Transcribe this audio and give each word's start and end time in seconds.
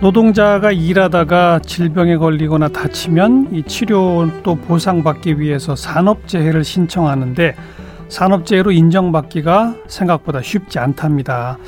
노동자가 0.00 0.70
일하다가 0.70 1.58
질병에 1.66 2.18
걸리거나 2.18 2.68
다치면 2.68 3.48
이 3.52 3.64
치료 3.64 4.30
또 4.44 4.54
보상받기 4.54 5.40
위해서 5.40 5.74
산업재해를 5.74 6.62
신청하는데 6.62 7.56
산업재해로 8.08 8.70
인정받기가 8.70 9.74
생각보다 9.88 10.40
쉽지 10.40 10.78
않답니다. 10.78 11.58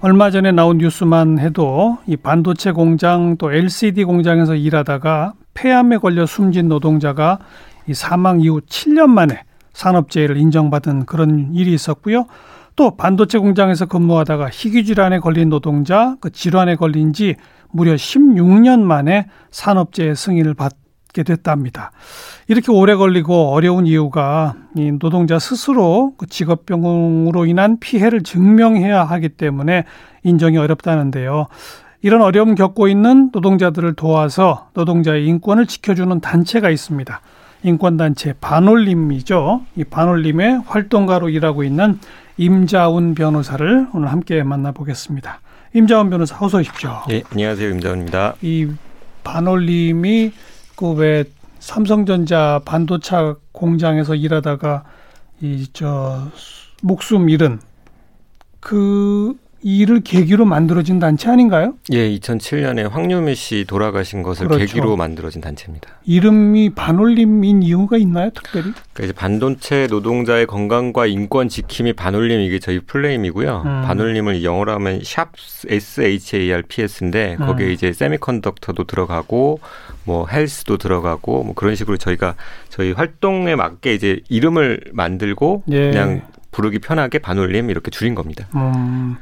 얼마 0.00 0.30
전에 0.30 0.52
나온 0.52 0.78
뉴스만 0.78 1.40
해도 1.40 1.98
이 2.06 2.16
반도체 2.16 2.70
공장 2.70 3.36
또 3.38 3.52
LCD 3.52 4.04
공장에서 4.04 4.54
일하다가 4.54 5.32
폐암에 5.54 5.98
걸려 5.98 6.26
숨진 6.26 6.68
노동자가 6.68 7.40
이 7.88 7.94
사망 7.94 8.40
이후 8.40 8.60
7년 8.60 9.08
만에 9.08 9.42
산업재해를 9.72 10.36
인정받은 10.36 11.06
그런 11.06 11.50
일이 11.54 11.74
있었고요. 11.74 12.26
또 12.76 12.96
반도체 12.96 13.38
공장에서 13.38 13.86
근무하다가 13.86 14.48
희귀 14.50 14.84
질환에 14.84 15.18
걸린 15.18 15.48
노동자 15.48 16.16
그 16.20 16.30
질환에 16.30 16.76
걸린 16.76 17.12
지 17.12 17.36
무려 17.70 17.94
16년 17.94 18.80
만에 18.80 19.26
산업재해 19.50 20.14
승인을 20.14 20.54
받게 20.54 21.22
됐답니다. 21.22 21.92
이렇게 22.48 22.72
오래 22.72 22.94
걸리고 22.94 23.52
어려운 23.52 23.86
이유가 23.86 24.54
이 24.76 24.92
노동자 24.92 25.38
스스로 25.38 26.14
그 26.16 26.26
직업병으로 26.26 27.46
인한 27.46 27.78
피해를 27.78 28.22
증명해야 28.22 29.04
하기 29.04 29.30
때문에 29.30 29.84
인정이 30.24 30.56
어렵다는데요. 30.56 31.46
이런 32.02 32.22
어려움 32.22 32.54
겪고 32.54 32.88
있는 32.88 33.30
노동자들을 33.32 33.94
도와서 33.94 34.68
노동자의 34.72 35.26
인권을 35.26 35.66
지켜주는 35.66 36.20
단체가 36.20 36.70
있습니다. 36.70 37.20
인권단체 37.62 38.34
반올림이죠. 38.40 39.62
이 39.76 39.84
반올림의 39.84 40.62
활동가로 40.66 41.28
일하고 41.28 41.62
있는 41.62 41.98
임자운 42.36 43.14
변호사를 43.14 43.88
오늘 43.94 44.08
함께 44.10 44.42
만나보겠습니다. 44.42 45.40
임자운 45.74 46.10
변호사 46.10 46.36
어서 46.44 46.58
오십시오. 46.58 47.02
네, 47.08 47.22
안녕하세요. 47.30 47.70
임자운입니다. 47.70 48.34
이 48.42 48.68
반올림이 49.24 50.32
그 50.76 50.92
왜 50.94 51.24
삼성전자 51.58 52.60
반도체 52.64 53.34
공장에서 53.52 54.14
일하다가 54.14 54.84
이 55.42 55.66
저 55.72 56.28
목숨 56.82 57.28
잃은 57.28 57.60
그 58.60 59.34
일을 59.62 60.00
계기로 60.00 60.44
만들어진 60.44 60.98
단체 60.98 61.28
아닌가요? 61.30 61.74
예, 61.92 62.08
2007년에 62.16 62.88
황유미 62.88 63.34
씨 63.34 63.64
돌아가신 63.66 64.22
것을 64.22 64.48
그렇죠. 64.48 64.64
계기로 64.64 64.96
만들어진 64.96 65.40
단체입니다. 65.40 65.88
이름이 66.04 66.70
반올림인 66.70 67.62
이유가 67.62 67.96
있나요, 67.96 68.30
특별히? 68.30 68.72
그러니까 68.92 69.04
이제 69.04 69.12
반도체 69.12 69.86
노동자의 69.88 70.46
건강과 70.46 71.06
인권 71.06 71.48
지킴이 71.48 71.92
반올림 71.92 72.40
이게 72.40 72.58
저희 72.58 72.80
플레임이고요. 72.80 73.62
음. 73.64 73.82
반올림을 73.86 74.44
영어로 74.44 74.72
하면 74.72 75.00
샵 75.04 75.32
S 75.68 76.02
H 76.02 76.36
A 76.36 76.52
R 76.52 76.62
P 76.62 76.82
S인데 76.82 77.36
거기에 77.36 77.66
음. 77.66 77.72
이제 77.72 77.92
세미컨덕터도 77.92 78.84
들어가고 78.84 79.60
뭐 80.04 80.26
헬스도 80.26 80.78
들어가고 80.78 81.44
뭐 81.44 81.54
그런 81.54 81.74
식으로 81.74 81.96
저희가 81.96 82.34
저희 82.68 82.92
활동에 82.92 83.54
맞게 83.54 83.94
이제 83.94 84.20
이름을 84.28 84.80
만들고 84.92 85.64
예. 85.70 85.90
그냥 85.90 86.22
부르기 86.50 86.78
편하게 86.78 87.18
반올림 87.18 87.70
이렇게 87.70 87.90
줄인 87.90 88.14
겁니다. 88.14 88.46
음, 88.54 89.16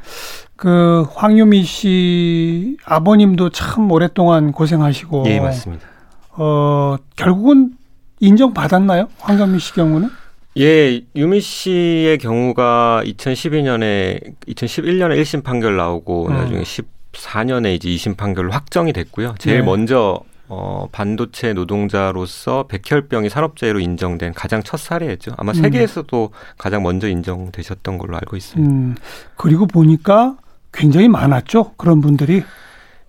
그 0.57 1.07
황유미 1.15 1.65
씨 1.65 2.77
아버님도 2.85 3.51
참 3.51 3.91
오랫동안 3.91 4.53
고생하시고. 4.53 5.25
예, 5.27 5.41
맞습니다. 5.41 5.87
어, 6.33 6.97
결국은 7.17 7.73
인정받았나요? 8.21 9.09
황유미 9.19 9.59
씨 9.59 9.73
경우는? 9.75 10.11
예, 10.59 11.03
유미 11.15 11.41
씨의 11.41 12.19
경우가 12.19 13.03
2012년에 13.05 14.35
2011년에 14.49 15.21
1심 15.21 15.45
판결 15.45 15.77
나오고 15.77 16.29
음. 16.29 16.35
나중에 16.35 16.63
14년에 16.63 17.75
이제 17.75 17.89
2심 17.91 18.17
판결로 18.17 18.51
확정이 18.51 18.93
됐고요. 18.93 19.37
제일 19.39 19.59
네. 19.59 19.63
먼저 19.63 20.21
어, 20.49 20.89
반도체 20.91 21.53
노동자로서 21.53 22.67
백혈병이 22.69 23.29
산업재해로 23.29 23.81
인정된 23.81 24.33
가장 24.33 24.63
첫 24.63 24.79
사례였죠. 24.79 25.33
아마 25.37 25.53
음. 25.53 25.55
세계에서도 25.55 26.31
가장 26.57 26.83
먼저 26.83 27.09
인정되셨던 27.09 27.99
걸로 27.99 28.17
알고 28.17 28.37
있습니다. 28.37 28.73
음. 28.73 28.95
그리고 29.37 29.67
보니까 29.67 30.37
굉장히 30.73 31.09
많았죠. 31.09 31.73
그런 31.77 32.01
분들이. 32.01 32.43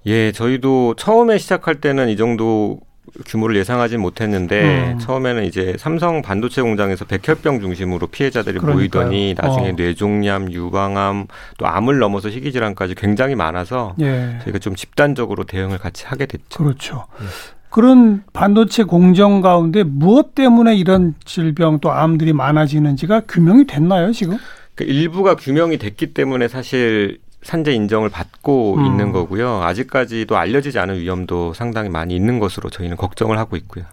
예, 0.05 0.31
저희도 0.31 0.95
처음에 0.95 1.37
시작할 1.37 1.81
때는 1.81 2.09
이 2.09 2.17
정도 2.17 2.79
규모를 3.25 3.55
예상하진 3.57 3.99
못했는데 3.99 4.93
음. 4.93 4.99
처음에는 4.99 5.45
이제 5.45 5.75
삼성 5.77 6.21
반도체 6.21 6.61
공장에서 6.61 7.05
백혈병 7.05 7.59
중심으로 7.61 8.07
피해자들이 8.07 8.59
그러니까요. 8.59 9.05
보이더니 9.05 9.35
나중에 9.37 9.69
어. 9.69 9.73
뇌종양, 9.73 10.51
유방암 10.51 11.27
또 11.57 11.67
암을 11.67 11.99
넘어서 11.99 12.29
희귀질환까지 12.29 12.95
굉장히 12.95 13.35
많아서 13.35 13.95
예. 14.01 14.39
저희가 14.43 14.59
좀 14.59 14.75
집단적으로 14.75 15.43
대응을 15.43 15.77
같이 15.77 16.05
하게 16.05 16.25
됐죠. 16.25 16.63
그렇죠. 16.63 17.05
예. 17.21 17.25
그런 17.69 18.23
반도체 18.33 18.83
공정 18.83 19.41
가운데 19.41 19.83
무엇 19.83 20.33
때문에 20.33 20.75
이런 20.75 21.13
질병 21.23 21.79
또 21.79 21.91
암들이 21.91 22.33
많아지는지가 22.33 23.21
규명이 23.27 23.67
됐나요 23.67 24.11
지금? 24.11 24.37
그 24.75 24.83
일부가 24.83 25.35
규명이 25.35 25.77
됐기 25.77 26.13
때문에 26.13 26.47
사실 26.47 27.19
산재 27.41 27.71
인정을 27.71 28.09
받고 28.09 28.75
음. 28.75 28.85
있는 28.85 29.11
거고요. 29.11 29.61
아직까지도 29.63 30.37
알려지지 30.37 30.79
않은 30.79 30.99
위험도 30.99 31.53
상당히 31.53 31.89
많이 31.89 32.15
있는 32.15 32.39
것으로 32.39 32.69
저희는 32.69 32.97
걱정을 32.97 33.37
하고 33.37 33.55
있고요. 33.55 33.85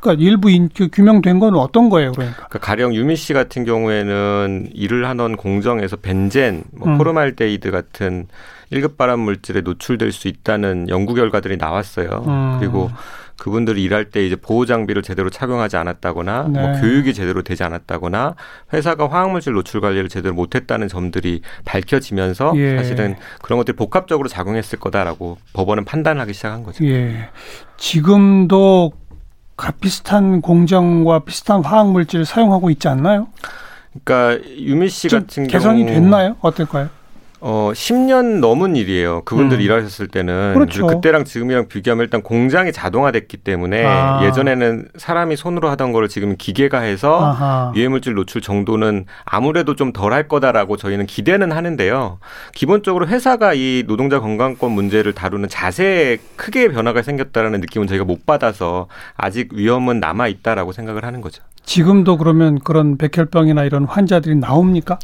그러니까 0.00 0.22
일부 0.22 0.50
인, 0.50 0.68
그 0.74 0.88
규명된 0.92 1.38
건 1.38 1.54
어떤 1.54 1.88
거예요, 1.88 2.10
그러니까? 2.12 2.36
그러니까 2.48 2.58
가령 2.58 2.92
유미 2.92 3.14
씨 3.14 3.32
같은 3.32 3.64
경우에는 3.64 4.70
일을 4.74 5.08
하던 5.08 5.36
공정에서 5.36 5.96
벤젠, 5.96 6.64
뭐 6.72 6.88
음. 6.88 6.98
포름알데히드 6.98 7.70
같은 7.70 8.26
1급 8.72 8.96
발암 8.96 9.20
물질에 9.20 9.60
노출될 9.60 10.10
수 10.10 10.26
있다는 10.26 10.88
연구 10.88 11.14
결과들이 11.14 11.56
나왔어요. 11.56 12.24
음. 12.26 12.56
그리고 12.58 12.90
그분들이 13.42 13.82
일할 13.82 14.04
때 14.04 14.24
이제 14.24 14.36
보호 14.36 14.66
장비를 14.66 15.02
제대로 15.02 15.28
착용하지 15.28 15.76
않았다거나 15.76 16.42
뭐 16.42 16.62
네. 16.62 16.68
뭐 16.68 16.80
교육이 16.80 17.12
제대로 17.12 17.42
되지 17.42 17.64
않았다거나 17.64 18.36
회사가 18.72 19.10
화학물질 19.10 19.54
노출 19.54 19.80
관리를 19.80 20.08
제대로 20.08 20.32
못했다는 20.32 20.86
점들이 20.86 21.42
밝혀지면서 21.64 22.52
예. 22.54 22.76
사실은 22.76 23.16
그런 23.42 23.58
것들이 23.58 23.76
복합적으로 23.76 24.28
작용했을 24.28 24.78
거다라고 24.78 25.38
법원은 25.54 25.84
판단하기 25.84 26.32
시작한 26.34 26.62
거죠. 26.62 26.84
예. 26.84 27.30
지금도 27.78 28.92
비슷한 29.80 30.40
공정과 30.40 31.24
비슷한 31.24 31.64
화학물질을 31.64 32.24
사용하고 32.24 32.70
있지 32.70 32.86
않나요? 32.86 33.26
그러니까 34.04 34.40
유미 34.56 34.88
씨 34.88 35.08
같은 35.08 35.48
개선이 35.48 35.48
경우 35.48 35.86
개선이 35.86 35.86
됐나요? 35.86 36.36
어떨까요? 36.42 36.90
어, 37.44 37.72
10년 37.74 38.38
넘은 38.38 38.76
일이에요. 38.76 39.22
그분들 39.24 39.58
음. 39.58 39.60
일하셨을 39.62 40.06
때는. 40.06 40.54
그렇죠. 40.54 40.86
그때랑 40.86 41.24
지금이랑 41.24 41.66
비교하면 41.66 42.04
일단 42.04 42.22
공장이 42.22 42.70
자동화됐기 42.70 43.38
때문에 43.38 43.84
아. 43.84 44.24
예전에는 44.24 44.88
사람이 44.96 45.34
손으로 45.34 45.68
하던 45.70 45.90
거를 45.90 46.08
지금 46.08 46.36
기계가 46.38 46.78
해서 46.80 47.72
유해물질 47.74 48.14
노출 48.14 48.40
정도는 48.42 49.06
아무래도 49.24 49.74
좀 49.74 49.92
덜 49.92 50.12
할 50.12 50.28
거다라고 50.28 50.76
저희는 50.76 51.06
기대는 51.06 51.52
하는데요. 51.52 52.18
기본적으로 52.54 53.08
회사가 53.08 53.54
이 53.54 53.82
노동자 53.86 54.20
건강권 54.20 54.70
문제를 54.70 55.12
다루는 55.12 55.48
자세에 55.48 56.18
크게 56.36 56.68
변화가 56.68 57.02
생겼다라는 57.02 57.60
느낌은 57.60 57.86
저희가 57.88 58.04
못 58.04 58.24
받아서 58.26 58.86
아직 59.16 59.52
위험은 59.52 60.00
남아 60.00 60.28
있다라고 60.28 60.72
생각을 60.72 61.04
하는 61.04 61.20
거죠. 61.20 61.42
지금도 61.64 62.18
그러면 62.18 62.58
그런 62.60 62.96
백혈병이나 62.98 63.64
이런 63.64 63.84
환자들이 63.84 64.36
나옵니까? 64.36 64.98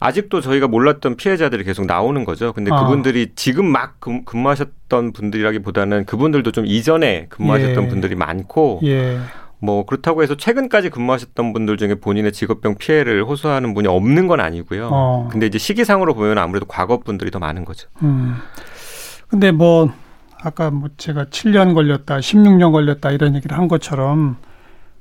아직도 0.00 0.40
저희가 0.40 0.68
몰랐던 0.68 1.16
피해자들이 1.16 1.64
계속 1.64 1.86
나오는 1.86 2.24
거죠. 2.24 2.52
근데 2.52 2.70
아. 2.72 2.82
그분들이 2.82 3.32
지금 3.34 3.66
막 3.66 4.00
근무하셨던 4.00 5.12
분들이라기보다는 5.12 6.04
그분들도 6.04 6.52
좀 6.52 6.66
이전에 6.66 7.26
근무하셨던 7.28 7.84
예. 7.84 7.88
분들이 7.88 8.14
많고 8.14 8.80
예. 8.84 9.18
뭐 9.58 9.86
그렇다고 9.86 10.22
해서 10.22 10.36
최근까지 10.36 10.90
근무하셨던 10.90 11.52
분들 11.52 11.76
중에 11.76 11.94
본인의 11.96 12.32
직업병 12.32 12.76
피해를 12.76 13.24
호소하는 13.24 13.74
분이 13.74 13.88
없는 13.88 14.26
건 14.26 14.40
아니고요. 14.40 14.90
어. 14.92 15.28
근데 15.30 15.46
이제 15.46 15.58
시기상으로 15.58 16.14
보면 16.14 16.38
아무래도 16.38 16.66
과거 16.66 16.98
분들이 17.00 17.30
더 17.30 17.38
많은 17.38 17.64
거죠. 17.64 17.88
음. 18.02 18.36
근데 19.28 19.50
뭐 19.50 19.90
아까 20.42 20.70
뭐 20.70 20.90
제가 20.96 21.24
7년 21.24 21.74
걸렸다, 21.74 22.18
16년 22.18 22.70
걸렸다 22.70 23.10
이런 23.10 23.34
얘기를 23.34 23.56
한 23.56 23.66
것처럼 23.66 24.36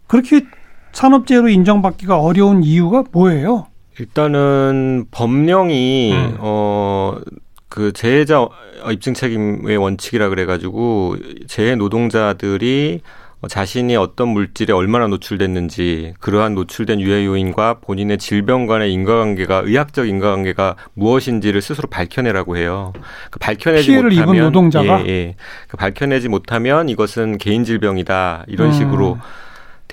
그렇게 0.07 0.45
산업재해로 0.93 1.49
인정받기가 1.49 2.19
어려운 2.19 2.63
이유가 2.63 3.03
뭐예요? 3.11 3.67
일단은 3.99 5.05
법령이 5.11 6.13
음. 6.13 6.37
어그 6.39 7.93
재해자 7.93 8.47
입증 8.91 9.13
책임의 9.13 9.77
원칙이라 9.77 10.29
그래가지고 10.29 11.17
재해 11.47 11.75
노동자들이 11.75 13.01
어, 13.41 13.47
자신이 13.47 13.95
어떤 13.95 14.29
물질에 14.29 14.73
얼마나 14.73 15.07
노출됐는지 15.07 16.13
그러한 16.19 16.55
노출된 16.55 17.01
유해 17.01 17.25
요인과 17.25 17.79
본인의 17.81 18.17
질병 18.17 18.65
간의 18.65 18.93
인과관계가 18.93 19.63
의학적 19.65 20.07
인과관계가 20.07 20.75
무엇인지를 20.93 21.61
스스로 21.61 21.89
밝혀내라고 21.89 22.57
해요. 22.57 22.93
그 23.31 23.39
밝혀내지 23.39 23.87
피해를 23.87 24.09
못하면 24.09 24.35
입은 24.35 24.43
노동자가 24.45 25.05
예, 25.05 25.09
예. 25.09 25.35
그 25.67 25.77
밝혀내지 25.77 26.29
못하면 26.29 26.89
이것은 26.89 27.37
개인 27.37 27.63
질병이다 27.63 28.45
이런 28.47 28.69
음. 28.69 28.73
식으로 28.73 29.17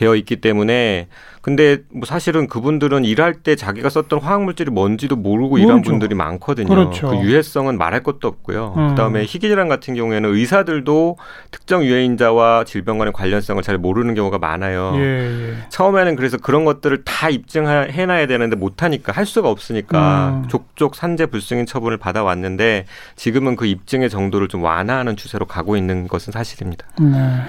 되어 0.02 0.16
있기 0.16 0.36
때문에 0.36 1.06
근데 1.42 1.78
뭐 1.92 2.06
사실은 2.06 2.48
그분들은 2.48 3.04
일할 3.04 3.34
때 3.34 3.54
자기가 3.54 3.88
썼던 3.88 4.20
화학 4.20 4.42
물질이 4.42 4.70
뭔지도 4.70 5.14
모르고 5.14 5.50
모르죠. 5.50 5.66
일한 5.66 5.82
분들이 5.82 6.14
많거든요. 6.14 6.68
그렇죠. 6.68 7.10
그 7.10 7.16
유해성은 7.16 7.78
말할 7.78 8.02
것도 8.02 8.26
없고요. 8.26 8.74
음. 8.76 8.88
그다음에 8.90 9.22
희귀 9.22 9.48
질환 9.48 9.68
같은 9.68 9.94
경우에는 9.94 10.34
의사들도 10.34 11.18
특정 11.52 11.84
유해인자와 11.84 12.64
질병 12.64 12.98
간의 12.98 13.12
관련성을 13.12 13.62
잘 13.62 13.78
모르는 13.78 14.14
경우가 14.14 14.38
많아요. 14.38 14.92
예, 14.96 15.50
예. 15.50 15.54
처음에는 15.68 16.16
그래서 16.16 16.36
그런 16.36 16.64
것들을 16.64 17.04
다 17.04 17.28
입증해 17.28 18.06
놔야 18.06 18.26
되는데 18.26 18.56
못 18.56 18.82
하니까 18.82 19.12
할 19.12 19.26
수가 19.26 19.50
없으니까 19.50 20.42
음. 20.44 20.48
족족 20.48 20.96
산재 20.96 21.26
불승인 21.26 21.66
처분을 21.66 21.96
받아 21.96 22.24
왔는데 22.24 22.86
지금은 23.16 23.56
그 23.56 23.66
입증의 23.66 24.10
정도를 24.10 24.48
좀 24.48 24.62
완화하는 24.62 25.16
추세로 25.16 25.46
가고 25.46 25.76
있는 25.76 26.08
것은 26.08 26.32
사실입니다. 26.32 26.86
네. 27.00 27.42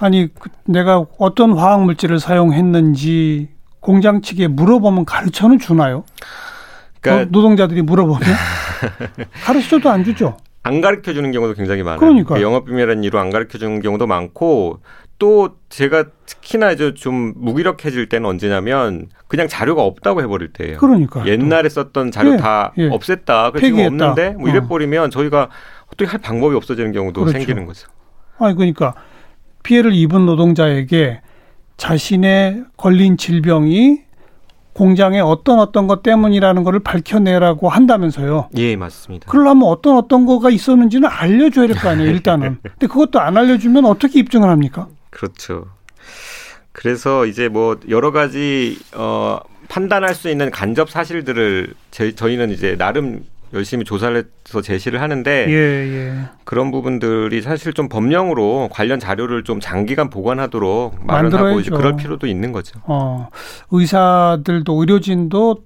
아니 0.00 0.28
그 0.32 0.48
내가 0.64 1.04
어떤 1.18 1.52
화학 1.52 1.84
물질을 1.84 2.20
사용했는지 2.20 3.48
공장 3.80 4.20
측에 4.22 4.48
물어보면 4.48 5.04
가르쳐는 5.04 5.58
주나요? 5.58 6.04
그러니까 7.00 7.28
노동자들이 7.30 7.82
물어보면 7.82 8.20
가르쳐도 9.44 9.88
안 9.90 10.04
주죠. 10.04 10.36
안 10.62 10.80
가르쳐 10.80 11.12
주는 11.14 11.30
경우도 11.32 11.54
굉장히 11.54 11.82
많아요. 11.82 11.98
그러니까 11.98 12.40
영업 12.42 12.66
비밀이라는 12.66 13.04
이유로 13.04 13.18
안 13.18 13.30
가르쳐 13.30 13.58
주는 13.58 13.80
경우도 13.80 14.06
많고 14.06 14.80
또 15.18 15.56
제가 15.68 16.04
특히나 16.26 16.70
이제 16.70 16.94
좀 16.94 17.32
무기력해질 17.36 18.08
때는 18.08 18.28
언제냐면 18.28 19.08
그냥 19.26 19.48
자료가 19.48 19.82
없다고 19.82 20.22
해버릴 20.22 20.52
때예요. 20.52 20.78
그러니까 20.78 21.26
옛날에 21.26 21.68
썼던 21.68 22.12
자료 22.12 22.34
예, 22.34 22.36
다 22.36 22.72
예. 22.78 22.88
없앴다. 22.88 23.52
그 23.52 23.60
지금 23.60 23.80
없는데 23.80 24.30
뭐 24.30 24.48
이래 24.48 24.58
어. 24.58 24.66
버리면 24.66 25.10
저희가 25.10 25.48
어떻게 25.86 26.06
할 26.06 26.20
방법이 26.20 26.54
없어지는 26.54 26.92
경우도 26.92 27.22
그렇죠. 27.22 27.38
생기는 27.38 27.66
거죠. 27.66 27.88
아니 28.38 28.54
그러니까 28.54 28.94
피해를 29.62 29.92
입은 29.94 30.26
노동자에게 30.26 31.20
자신의 31.76 32.64
걸린 32.76 33.16
질병이 33.16 34.00
공장의 34.72 35.20
어떤 35.20 35.58
어떤 35.58 35.86
것 35.88 36.02
때문이라는 36.02 36.62
것을 36.62 36.78
밝혀내라고 36.80 37.68
한다면서요. 37.68 38.48
예, 38.56 38.76
맞습니다. 38.76 39.28
그러려면 39.30 39.64
어떤 39.68 39.96
어떤 39.96 40.24
거가 40.24 40.50
있었는지는 40.50 41.08
알려줘야 41.08 41.66
될 41.66 41.76
거 41.76 41.88
아니에요, 41.88 42.10
일단은. 42.10 42.58
근데 42.62 42.86
그것도 42.86 43.20
안 43.20 43.36
알려주면 43.36 43.84
어떻게 43.86 44.20
입증을 44.20 44.48
합니까? 44.48 44.86
그렇죠. 45.10 45.66
그래서 46.72 47.26
이제 47.26 47.48
뭐 47.48 47.78
여러 47.88 48.12
가지 48.12 48.78
어 48.94 49.40
판단할 49.68 50.14
수 50.14 50.30
있는 50.30 50.50
간접 50.50 50.90
사실들을 50.90 51.74
제, 51.90 52.14
저희는 52.14 52.50
이제 52.50 52.76
나름 52.76 53.24
열심히 53.52 53.84
조사를 53.84 54.24
해서 54.48 54.60
제시를 54.60 55.00
하는데 55.00 55.46
예, 55.48 55.52
예. 55.54 56.22
그런 56.44 56.70
부분들이 56.70 57.40
사실 57.42 57.72
좀 57.72 57.88
법령으로 57.88 58.68
관련 58.70 59.00
자료를 59.00 59.44
좀 59.44 59.60
장기간 59.60 60.10
보관하도록 60.10 61.06
마련하고 61.06 61.60
이제 61.60 61.70
그럴 61.70 61.96
필요도 61.96 62.26
있는 62.26 62.52
거죠. 62.52 62.80
어, 62.84 63.28
의사들도 63.70 64.72
의료진도 64.80 65.58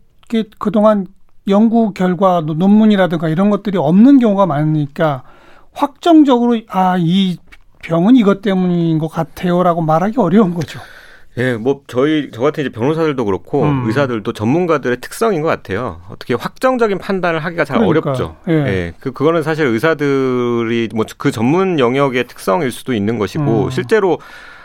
그동안 0.58 1.06
연구 1.49 1.93
결과 1.93 2.40
논문이라든가 2.40 3.29
이런 3.29 3.50
것들이 3.50 3.76
없는 3.79 4.19
경우가 4.19 4.46
많으니까 4.46 5.25
확정적으로 5.73 6.61
아 6.69 6.96
이 6.99 7.37
병은 7.82 8.17
이것 8.17 8.43
때문인 8.43 8.99
것 8.99 9.08
같아요라고 9.08 9.82
말하기 9.82 10.19
어려운 10.19 10.55
거죠. 10.55 10.79
예, 11.38 11.55
뭐 11.55 11.82
저희 11.87 12.31
저 12.31 12.43
같은 12.43 12.62
이제 12.62 12.70
변호사들도 12.70 13.25
그렇고 13.25 13.62
음. 13.62 13.84
의사들도 13.87 14.32
전문가들의 14.32 14.99
특성인 15.00 15.40
것 15.40 15.49
같아요. 15.49 16.02
어떻게 16.11 16.34
확정적인 16.34 16.99
판단을 16.99 17.40
하기가 17.40 17.64
잘 17.64 17.79
그러니까. 17.79 18.11
어렵죠. 18.11 18.37
예. 18.49 18.52
예. 18.52 18.93
그 19.00 19.12
그거는 19.12 19.43
사실 19.43 19.67
의사들이 19.67 20.90
뭐 20.94 21.05
그 21.17 21.31
전문 21.31 21.79
영역의 21.79 22.26
특성일 22.26 22.70
수도 22.70 22.93
있는 22.93 23.19
것이고 23.19 23.64
음. 23.64 23.70
실제로 23.70 24.19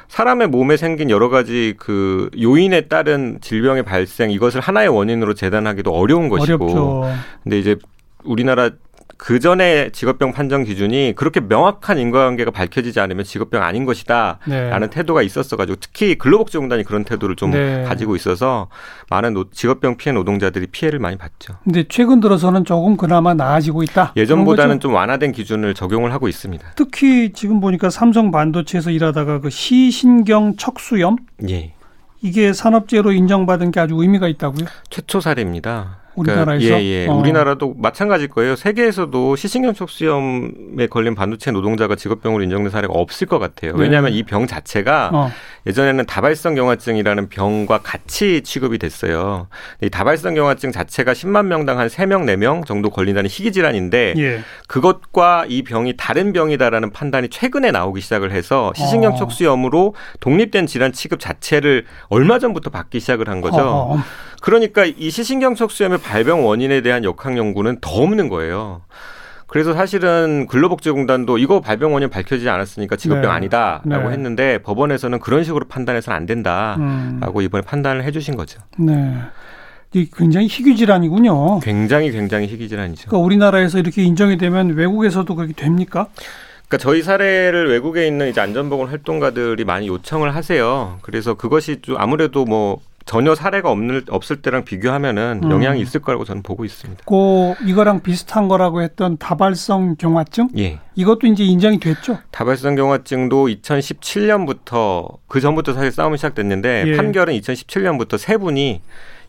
사람의 0.10 0.48
몸에 0.48 0.78
생긴 0.78 1.10
여러 1.10 1.30
가지 1.30 1.74
그 1.78 2.30
요인에 2.42 2.82
따른 2.82 3.40
질병의 3.42 3.84
발생 3.84 4.32
이것을 4.32 4.62
하나의 4.62 4.88
원인으로 4.90 5.34
재단하기도 5.34 5.92
어려운 5.92 6.30
것이고. 6.30 6.66
어렵죠. 6.66 7.04
근데 7.44 7.60
이제 7.60 7.76
우리나라 8.24 8.72
그 9.18 9.40
전에 9.40 9.90
직업병 9.90 10.32
판정 10.32 10.64
기준이 10.64 11.14
그렇게 11.16 11.40
명확한 11.40 11.98
인과관계가 11.98 12.52
밝혀지지 12.52 13.00
않으면 13.00 13.26
직업병 13.26 13.64
아닌 13.64 13.84
것이다라는 13.86 14.80
네. 14.80 14.90
태도가 14.90 15.24
있었어가지고 15.24 15.78
특히 15.82 16.16
근로복지공단이 16.16 16.84
그런 16.84 17.04
태도를 17.04 17.36
좀 17.36 17.52
네. 17.52 17.84
가지고 17.84 18.16
있어서 18.16 18.70
많은 19.10 19.34
노, 19.34 19.50
직업병 19.50 19.98
피해 19.98 20.14
노동자들이 20.14 20.68
피해를 20.68 21.00
많이 21.00 21.18
봤죠. 21.18 21.56
근데 21.64 21.84
최근 21.90 22.20
들어서는 22.20 22.64
조금 22.64 22.96
그나마 22.96 23.34
나아지고 23.34 23.82
있다. 23.84 24.14
예전보다는 24.16 24.80
좀 24.80 24.94
완화된 24.94 25.32
기준을 25.32 25.74
적용을 25.74 26.14
하고 26.14 26.28
있습니다. 26.28 26.74
특히 26.76 27.34
지금 27.34 27.60
보니까 27.60 27.90
삼성 27.90 28.30
반도체에서 28.30 28.92
일하다가 28.92 29.42
그 29.42 29.50
시신경 29.50 30.58
척수염 30.58 31.18
예. 31.50 31.74
이게 32.22 32.54
산업재해로 32.54 33.12
인정받은 33.12 33.72
게 33.72 33.80
아주 33.80 33.96
의미가 33.96 34.28
있다고요? 34.28 34.66
최초 34.90 35.20
사례입니다. 35.20 36.00
우리나라에서 36.18 36.66
그러니까 36.66 36.84
예, 36.84 37.04
예. 37.04 37.08
어. 37.08 37.14
우리나라도 37.14 37.76
마찬가지일 37.78 38.30
거예요. 38.30 38.56
세계에서도 38.56 39.36
시신경 39.36 39.74
척수염에 39.74 40.88
걸린 40.90 41.16
반도체 41.16 41.52
노동자가 41.52 41.96
직업병으로 41.96 42.44
인정된 42.44 42.72
사례가 42.72 42.94
없을 42.94 43.28
것 43.28 43.40
같아요. 43.40 43.74
네. 43.74 43.84
왜냐하면 43.84 44.14
이병 44.14 44.48
자체가 44.48 45.12
어. 45.14 45.32
예전에는 45.68 46.06
다발성 46.06 46.56
경화증이라는 46.56 47.30
병과 47.30 47.80
같이 47.80 48.42
취급이 48.42 48.80
됐어요. 48.80 49.48
이 49.82 49.90
다발성 49.90 50.34
경화증 50.34 50.72
자체가 50.72 51.14
10만 51.14 51.46
명당 51.46 51.78
한 51.78 51.88
3명, 51.88 52.24
4명 52.26 52.66
정도 52.66 52.90
걸린다는 52.90 53.30
희귀 53.30 53.52
질환인데 53.52 54.16
예. 54.18 54.40
그것과 54.68 55.46
이 55.48 55.64
병이 55.64 55.96
다른 55.98 56.34
병이다라는 56.34 56.92
판단이 56.92 57.30
최근에 57.30 57.72
나오기 57.72 58.02
시작을 58.02 58.32
해서 58.32 58.74
시신경 58.76 59.14
어. 59.14 59.16
척수염으로 59.16 59.94
독립된 60.20 60.66
질환 60.66 60.92
취급 60.92 61.20
자체를 61.20 61.86
얼마 62.10 62.40
전부터 62.40 62.72
받기 62.72 63.00
시작을 63.00 63.30
한 63.30 63.42
거죠. 63.42 63.58
어. 63.60 63.98
그러니까 64.42 64.86
이 64.86 65.10
시신경 65.10 65.56
척수염의 65.56 66.00
발병 66.00 66.46
원인에 66.46 66.82
대한 66.82 67.04
역학 67.04 67.38
연구는 67.38 67.80
더 67.82 67.90
없는 68.02 68.30
거예요. 68.30 68.82
그래서 69.48 69.74
사실은 69.74 70.46
근로복지공단도 70.48 71.38
이거 71.38 71.62
발병 71.62 71.94
원인 71.94 72.10
밝혀지지 72.10 72.50
않았으니까 72.50 72.98
직업병 72.98 73.24
네. 73.24 73.28
아니다라고 73.30 74.08
네. 74.08 74.14
했는데 74.14 74.58
법원에서는 74.60 75.20
그런 75.20 75.44
식으로 75.44 75.66
판단해서는 75.68 76.16
안 76.16 76.26
된다라고 76.26 77.40
음. 77.40 77.42
이번에 77.42 77.62
판단을 77.62 78.04
해주신 78.04 78.36
거죠. 78.36 78.60
네. 78.78 79.16
굉장히 80.16 80.48
희귀 80.48 80.76
질환이군요. 80.76 81.62
굉장히 81.62 82.12
굉장히 82.12 82.48
희귀 82.48 82.68
질환이죠. 82.68 83.08
그러니까 83.08 83.26
우리나라에서 83.26 83.80
이렇게 83.80 84.04
인정이 84.04 84.38
되면 84.38 84.72
외국에서도 84.72 85.34
그렇게 85.34 85.54
됩니까? 85.54 86.08
그러니까 86.68 86.78
저희 86.80 87.02
사례를 87.02 87.70
외국에 87.70 88.06
있는 88.06 88.30
이제 88.30 88.42
안전보건 88.42 88.90
활동가들이 88.90 89.64
많이 89.64 89.88
요청을 89.88 90.36
하세요. 90.36 91.00
그래서 91.02 91.36
그것이 91.36 91.82
좀 91.82 91.96
아무래도 91.98 92.44
뭐 92.44 92.80
전혀 93.08 93.34
사례가 93.36 93.72
없는 93.72 94.04
없을 94.10 94.42
때랑 94.42 94.66
비교하면은 94.66 95.42
음. 95.46 95.52
영향이 95.52 95.82
있을 95.82 96.02
거라고 96.02 96.26
저는 96.26 96.44
보고 96.44 96.66
있습니다. 96.66 97.04
고 97.06 97.56
이거랑 97.66 98.02
비슷한 98.02 98.50
거라고 98.50 98.82
했던 98.82 99.18
다발성 99.18 99.96
경화증? 99.96 100.50
예. 100.58 100.80
이것도 100.96 101.26
이제 101.28 101.44
인정이 101.46 101.80
됐죠. 101.80 102.20
다발성 102.32 102.76
경화증도 102.76 103.48
2017년부터 103.48 105.20
그 105.28 105.40
전부터 105.40 105.74
사실 105.74 105.92
싸움이 105.92 106.18
시작됐는데 106.18 106.84
예. 106.86 106.98
판결은 106.98 107.34
2017년부터 107.34 108.18
세 108.18 108.36
분이 108.38 108.82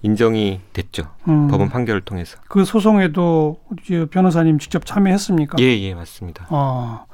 인정이 0.02 0.60
됐죠. 0.72 1.04
음. 1.28 1.46
법원 1.48 1.68
판결을 1.68 2.00
통해서. 2.00 2.36
그 2.48 2.64
소송에도 2.64 3.60
변호사님 4.10 4.58
직접 4.58 4.84
참여했습니까? 4.86 5.56
예, 5.60 5.78
예, 5.78 5.94
맞습니다. 5.94 6.46
어. 6.50 7.06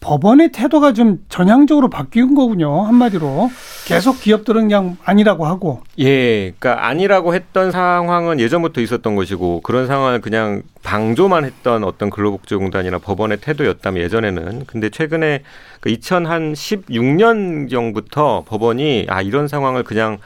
법원의 0.00 0.52
태도가 0.52 0.94
좀 0.94 1.18
전향적으로 1.28 1.90
바뀐 1.90 2.34
거군요. 2.34 2.82
한마디로. 2.84 3.50
계속 3.86 4.20
기업들은 4.20 4.62
그냥 4.62 4.96
아니라고 5.04 5.46
하고. 5.46 5.82
예. 5.98 6.52
그러니까 6.58 6.86
아니라고 6.86 7.34
했던 7.34 7.70
상황은 7.70 8.40
예전부터 8.40 8.80
있었던 8.80 9.14
것이고 9.14 9.60
그런 9.60 9.86
상황을 9.86 10.20
그냥 10.22 10.62
방조만 10.82 11.44
했던 11.44 11.84
어떤 11.84 12.08
근로복지공단이나 12.08 12.98
법원의 12.98 13.38
태도였다면 13.42 14.02
예전에는. 14.02 14.64
근데 14.66 14.88
최근에 14.88 15.42
그 15.80 15.90
2016년 15.90 17.68
경부터 17.70 18.44
법원이 18.46 19.06
아, 19.08 19.20
이런 19.20 19.48
상황을 19.48 19.82
그냥 19.82 20.18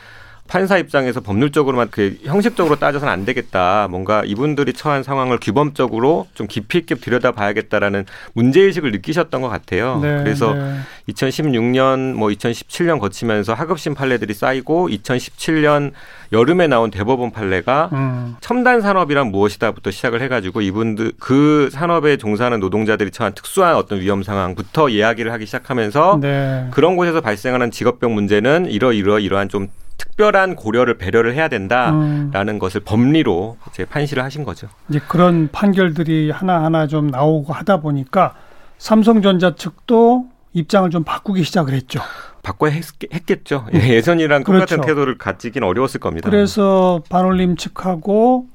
판사 0.47 0.77
입장에서 0.77 1.21
법률적으로만 1.21 1.89
그 1.91 2.19
형식적으로 2.23 2.77
따져서는 2.77 3.13
안 3.13 3.25
되겠다. 3.25 3.89
뭔가 3.91 4.23
이분들이 4.25 4.75
처한 4.75 5.03
상황을 5.03 5.39
규범적으로 5.41 6.29
좀 6.35 6.47
깊이 6.47 6.79
있게 6.79 6.97
들여다봐야겠다라는 6.97 8.05
문제 8.35 8.61
의식을 8.61 8.93
느끼셨던 8.93 9.41
것 9.41 9.49
같아요. 9.49 9.99
네, 10.03 10.19
그래서 10.19 10.53
네. 10.53 10.77
2016년 11.09 12.13
뭐 12.13 12.29
2017년 12.29 13.01
거치면서 13.01 13.55
하급심 13.55 13.95
판례들이 13.95 14.35
쌓이고 14.35 14.89
2017년 14.91 15.93
여름에 16.33 16.67
나온 16.67 16.91
대법원 16.91 17.31
판례가 17.31 17.91
음. 17.93 18.37
첨단 18.41 18.83
산업이란 18.83 19.29
무엇이다부터 19.29 19.91
시작을 19.91 20.21
해가지고 20.23 20.61
이분들 20.61 21.13
그 21.19 21.71
산업에 21.73 22.17
종사하는 22.17 22.61
노동자들이 22.61 23.11
처한 23.13 23.35
특수한 23.35 23.77
어떤 23.77 24.01
위험 24.01 24.23
상황부터 24.23 24.91
이야기를 24.91 25.33
하기 25.33 25.47
시작하면서 25.47 26.19
네. 26.21 26.69
그런 26.71 26.97
곳에서 26.97 27.21
발생하는 27.21 27.71
직업병 27.71 28.15
문제는 28.15 28.67
이러이러 28.67 29.21
이러한 29.21 29.49
좀 29.49 29.69
특별한 29.97 30.57
고려를 30.57 30.99
배려를 30.99 31.35
해야 31.35 31.49
된다라는 31.49 32.49
음. 32.49 32.59
것을 32.59 32.81
법리로 32.81 33.57
이제 33.69 33.85
판시를 33.85 34.23
하신 34.23 34.45
거죠. 34.45 34.69
이제 34.89 35.01
그런 35.09 35.49
판결들이 35.51 36.31
하나하나 36.31 36.87
좀 36.87 37.09
나오고 37.09 37.53
하다 37.53 37.81
보니까 37.81 38.35
삼성전자 38.79 39.55
측도 39.55 40.27
입장을 40.53 40.89
좀 40.91 41.05
바꾸기 41.05 41.43
시작을 41.45 41.75
했죠. 41.75 42.01
바꿔야 42.43 42.73
했, 42.73 42.85
겠죠 43.27 43.67
음. 43.73 43.81
예전이랑 43.83 44.45
똑같은 44.45 44.77
그렇죠. 44.77 44.83
태도를 44.83 45.19
가지긴 45.19 45.63
어려웠을 45.65 46.01
겁니다. 46.01 46.29
그래서 46.29 47.03
반올림 47.09 47.57
측하고 47.57 48.47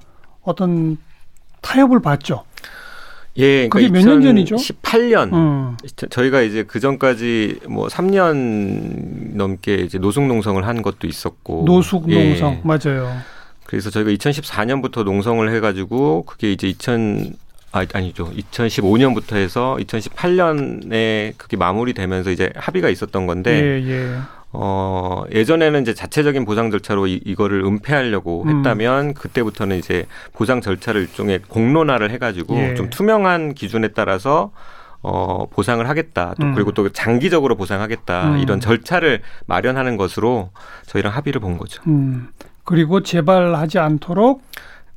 어떤 0.44 0.98
타협을 1.62 2.02
봤죠. 2.02 2.44
예, 3.38 3.68
그러니까 3.70 3.80
그게 3.80 3.90
몇 3.90 4.02
년 4.06 4.22
전이죠? 4.22 4.56
18년. 4.56 5.34
음. 5.34 5.78
저희가 6.10 6.42
이제 6.42 6.64
그 6.64 6.80
전까지 6.80 7.62
뭐 7.70 7.88
3년 7.88 9.36
넘게 9.36 9.76
이제 9.76 9.98
노숙 9.98 10.26
농성을 10.28 10.66
한 10.68 10.82
것도 10.82 11.08
있었고. 11.08 11.64
노숙 11.66 12.10
예. 12.12 12.30
농성 12.30 12.54
예. 12.54 12.62
맞아요. 12.64 13.16
그래서 13.66 13.90
저희가 13.92 14.10
2014년부터 14.12 15.04
농성을 15.04 15.48
해가지고 15.56 16.24
그게 16.26 16.52
이제 16.52 16.68
2000 16.68 17.34
아, 17.72 17.86
아니죠. 17.94 18.32
2015년부터 18.36 19.36
해서 19.36 19.78
2018년에 19.80 21.34
그게 21.38 21.56
마무리되면서 21.56 22.32
이제 22.32 22.52
합의가 22.56 22.90
있었던 22.90 23.28
건데 23.28 23.62
예, 23.62 23.88
예. 23.90 24.16
어, 24.52 25.24
예전에는 25.32 25.82
이제 25.82 25.94
자체적인 25.94 26.46
보상 26.46 26.72
절차로 26.72 27.08
이, 27.08 27.22
이거를 27.24 27.64
은폐하려고 27.64 28.44
음. 28.44 28.58
했다면 28.58 29.14
그때부터는 29.14 29.78
이제 29.78 30.06
보상 30.34 30.62
절차를 30.62 31.02
일종의 31.02 31.42
공론화를 31.48 32.10
해가지고 32.12 32.56
예. 32.58 32.74
좀 32.76 32.90
투명한 32.90 33.54
기준에 33.54 33.90
따라서 33.90 34.52
어, 35.02 35.46
보상을 35.50 35.88
하겠다. 35.88 36.34
또 36.40 36.48
음. 36.48 36.54
그리고 36.56 36.72
또 36.72 36.90
장기적으로 36.90 37.56
보상하겠다. 37.56 38.32
음. 38.32 38.38
이런 38.40 38.60
절차를 38.60 39.22
마련하는 39.46 39.98
것으로 39.98 40.50
저희랑 40.88 41.14
합의를 41.14 41.40
본 41.40 41.58
거죠. 41.58 41.82
음. 41.88 42.30
그리고 42.66 43.02
재발하지 43.02 43.80
않도록 43.80 44.44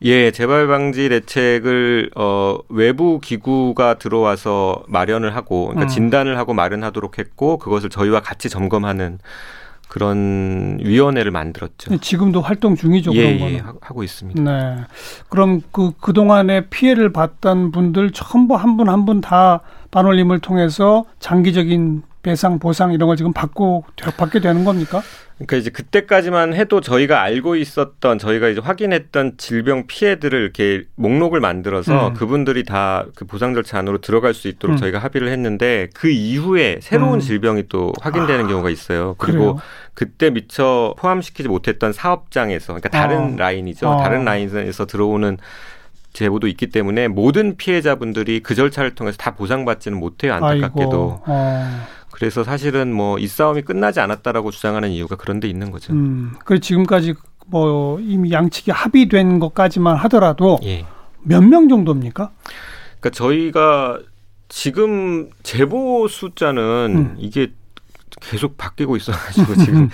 예, 0.04 0.30
재발 0.32 0.66
방지 0.66 1.08
대책을 1.08 2.10
어 2.16 2.58
외부 2.68 3.20
기구가 3.20 3.94
들어와서 3.98 4.82
마련을 4.88 5.36
하고 5.36 5.66
그러니까 5.68 5.84
음. 5.84 5.88
진단을 5.88 6.38
하고 6.38 6.54
마련하도록 6.54 7.18
했고 7.18 7.58
그것을 7.58 7.88
저희와 7.88 8.20
같이 8.20 8.48
점검하는 8.48 9.18
그런 9.88 10.78
위원회를 10.82 11.30
만들었죠. 11.30 11.90
네, 11.90 11.98
지금도 12.00 12.40
활동 12.40 12.74
중이죠. 12.74 13.14
예, 13.14 13.36
그런 13.38 13.50
예, 13.52 13.62
하고 13.82 14.02
있습니다. 14.02 14.42
네. 14.42 14.76
그럼 15.28 15.60
그 15.70 15.92
그동안에 16.00 16.66
피해를 16.70 17.12
봤던 17.12 17.72
분들 17.72 18.12
전부 18.12 18.56
한 18.56 18.76
분 18.76 18.88
한 18.88 19.04
분 19.04 19.20
다 19.20 19.60
반올림을 19.90 20.38
통해서 20.40 21.04
장기적인 21.20 22.02
배상 22.22 22.58
보상 22.58 22.92
이런 22.92 23.08
걸 23.08 23.16
지금 23.16 23.32
받고 23.32 23.84
받게 24.16 24.40
되는 24.40 24.64
겁니까? 24.64 25.02
그러니까 25.36 25.56
이제 25.56 25.70
그때까지만 25.70 26.54
해도 26.54 26.80
저희가 26.80 27.20
알고 27.20 27.56
있었던 27.56 28.18
저희가 28.18 28.48
이제 28.48 28.60
확인했던 28.60 29.38
질병 29.38 29.88
피해들을 29.88 30.40
이렇게 30.40 30.84
목록을 30.94 31.40
만들어서 31.40 32.08
음. 32.08 32.14
그분들이 32.14 32.64
다 32.64 33.06
그 33.14 33.24
보상 33.24 33.54
절차 33.54 33.78
안으로 33.78 33.98
들어갈 33.98 34.34
수 34.34 34.48
있도록 34.48 34.74
음. 34.74 34.78
저희가 34.78 34.98
합의를 34.98 35.28
했는데 35.28 35.88
그 35.94 36.08
이후에 36.08 36.78
새로운 36.80 37.14
음. 37.14 37.20
질병이 37.20 37.64
또 37.68 37.92
확인되는 38.00 38.44
아, 38.44 38.48
경우가 38.48 38.70
있어요. 38.70 39.14
그리고 39.18 39.54
그래요? 39.54 39.58
그때 39.94 40.30
미처 40.30 40.94
포함시키지 40.98 41.48
못했던 41.48 41.92
사업장에서 41.92 42.74
그러니까 42.74 42.88
다른 42.88 43.34
어. 43.34 43.36
라인이죠. 43.36 43.88
어. 43.88 44.02
다른 44.02 44.24
라인에서 44.24 44.86
들어오는 44.86 45.38
제보도 46.12 46.46
있기 46.46 46.68
때문에 46.68 47.08
모든 47.08 47.56
피해자분들이 47.56 48.40
그 48.40 48.54
절차를 48.54 48.94
통해서 48.94 49.16
다 49.16 49.34
보상받지는 49.34 49.98
못해요. 49.98 50.34
안타깝게도. 50.34 51.22
어. 52.22 52.24
그래서 52.24 52.44
사실은 52.44 52.92
뭐 52.92 53.18
이 53.22 53.26
싸움이 53.26 53.62
끝나지 53.62 54.00
않았다라고 54.00 54.50
주장하는 54.50 54.90
이유가 54.90 55.16
그런 55.16 55.38
데 55.38 55.48
있는 55.48 55.70
거죠. 55.70 55.92
음. 55.92 56.34
그 56.44 56.58
지금까지 56.60 57.14
뭐 57.46 58.00
이미 58.00 58.32
양측이 58.32 58.70
합의된 58.70 59.38
것까지만 59.38 59.96
하더라도 59.96 60.58
예. 60.64 60.84
몇명 61.22 61.68
정도입니까? 61.68 62.30
그러니까 63.00 63.10
저희가 63.10 64.00
지금 64.48 65.30
제보 65.42 66.08
숫자는 66.08 66.62
음. 66.96 67.14
이게 67.18 67.52
계속 68.20 68.56
바뀌고 68.56 68.96
있어가지고 68.96 69.54
지금 69.64 69.88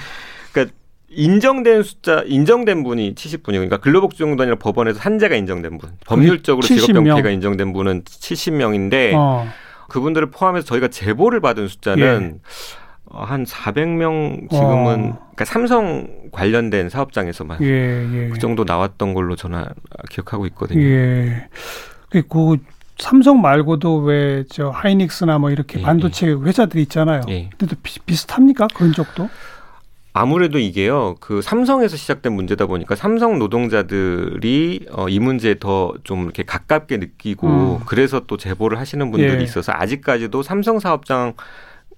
그러니까 0.52 0.74
인정된 1.10 1.82
숫자 1.82 2.22
인정된 2.26 2.82
분이 2.82 3.14
70분이요. 3.14 3.44
그러니까 3.52 3.78
근로복지공단이나 3.78 4.54
는 4.54 4.58
법원에서 4.58 5.00
한재가 5.00 5.34
인정된 5.36 5.78
분, 5.78 5.90
법률적으로 6.06 6.66
직업병 6.66 7.04
피해가 7.04 7.30
인정된 7.30 7.72
분은 7.72 8.04
70명인데. 8.04 9.12
어. 9.14 9.46
그분들을 9.88 10.30
포함해서 10.30 10.66
저희가 10.66 10.88
제보를 10.88 11.40
받은 11.40 11.68
숫자는 11.68 12.38
예. 12.38 12.48
한 13.10 13.44
400명 13.44 14.50
지금은 14.50 15.12
어. 15.12 15.18
그러니까 15.18 15.44
삼성 15.46 16.08
관련된 16.30 16.90
사업장에서만 16.90 17.58
예, 17.62 17.66
예. 18.26 18.28
그 18.28 18.38
정도 18.38 18.64
나왔던 18.64 19.14
걸로 19.14 19.34
저는 19.34 19.64
기억하고 20.10 20.46
있거든요. 20.46 20.80
예. 20.82 21.48
그 22.10 22.56
삼성 22.98 23.40
말고도 23.40 23.98
왜 23.98 24.44
저 24.50 24.68
하이닉스나 24.70 25.38
뭐 25.38 25.50
이렇게 25.50 25.78
예, 25.78 25.82
반도체 25.82 26.26
예. 26.28 26.32
회사들이 26.32 26.82
있잖아요. 26.82 27.22
예. 27.28 27.48
근데 27.56 27.74
또 27.74 27.80
비, 27.82 27.98
비슷합니까? 28.00 28.66
그런 28.74 28.92
쪽도? 28.92 29.28
아무래도 30.20 30.58
이게요, 30.58 31.16
그 31.20 31.40
삼성에서 31.42 31.96
시작된 31.96 32.32
문제다 32.32 32.66
보니까 32.66 32.96
삼성 32.96 33.38
노동자들이 33.38 34.86
어, 34.92 35.08
이 35.08 35.18
문제에 35.18 35.58
더 35.58 35.94
좀 36.04 36.24
이렇게 36.24 36.42
가깝게 36.42 36.96
느끼고 36.98 37.78
음. 37.80 37.84
그래서 37.86 38.20
또 38.26 38.36
제보를 38.36 38.78
하시는 38.78 39.10
분들이 39.10 39.38
예. 39.40 39.42
있어서 39.44 39.72
아직까지도 39.74 40.42
삼성 40.42 40.78
사업장 40.80 41.34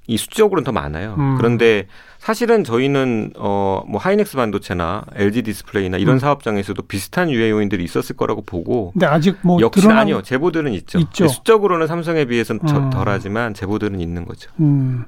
이 0.07 0.17
수적으로는 0.17 0.65
더 0.65 0.73
많아요. 0.73 1.15
음. 1.19 1.37
그런데 1.37 1.87
사실은 2.19 2.65
저희는 2.65 3.33
어 3.37 3.83
뭐 3.87 3.99
하이닉스 4.01 4.37
반도체나 4.37 5.05
LG 5.15 5.43
디스플레이나 5.43 5.97
이런 5.99 6.17
음. 6.17 6.19
사업장에서도 6.19 6.81
비슷한 6.83 7.31
유해 7.31 7.51
요인들이 7.51 7.83
있었을 7.85 8.17
거라고 8.17 8.43
보고. 8.43 8.91
근데 8.93 9.07
아직 9.07 9.37
뭐 9.43 9.61
역시 9.61 9.83
드러난... 9.83 10.03
아니요 10.03 10.23
제보들은 10.23 10.73
있죠. 10.75 10.99
있죠. 10.99 11.29
수적으로는 11.29 11.87
삼성에 11.87 12.25
비해서는 12.27 12.61
음. 12.69 12.91
덜하지만 12.91 13.55
제보들은 13.55 14.01
있는 14.01 14.25
거죠. 14.25 14.51
음. 14.61 15.05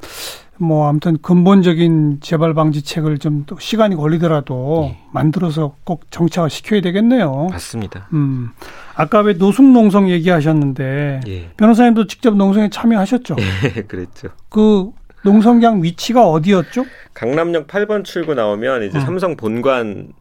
뭐 0.62 0.88
아무튼 0.88 1.18
근본적인 1.20 2.18
재발 2.20 2.54
방지책을 2.54 3.18
좀 3.18 3.42
또 3.46 3.58
시간이 3.58 3.96
걸리더라도 3.96 4.90
예. 4.92 4.98
만들어서 5.10 5.74
꼭 5.84 6.04
정착을 6.10 6.48
시켜야 6.48 6.80
되겠네요. 6.80 7.48
맞습니다. 7.50 8.06
음. 8.12 8.50
아까 8.94 9.20
왜 9.20 9.32
노숙 9.32 9.64
농성 9.64 10.08
얘기하셨는데 10.10 11.20
예. 11.26 11.50
변호사님도 11.56 12.06
직접 12.06 12.36
농성에 12.36 12.70
참여하셨죠? 12.70 13.36
예, 13.38 13.82
그랬죠. 13.88 14.28
그 14.48 14.90
농성장 15.24 15.82
위치가 15.82 16.24
어디였죠? 16.28 16.84
강남역 17.14 17.66
8번 17.66 18.04
출구 18.04 18.34
나오면 18.34 18.84
이제 18.84 18.98
음. 18.98 19.00
삼성 19.04 19.36
본관 19.36 20.12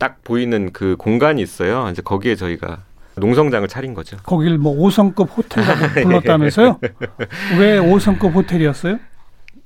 딱 0.00 0.24
보이는 0.24 0.72
그 0.72 0.96
공간이 0.98 1.40
있어요. 1.40 1.88
이제 1.92 2.02
거기에 2.02 2.34
저희가 2.34 2.78
농성장을 3.16 3.66
차린 3.68 3.94
거죠. 3.94 4.16
거길 4.24 4.58
뭐 4.58 4.74
5성급 4.76 5.28
호텔이라고 5.36 5.86
불렀다면서요? 6.02 6.78
왜 7.58 7.78
5성급 7.78 8.32
호텔이었어요? 8.34 8.98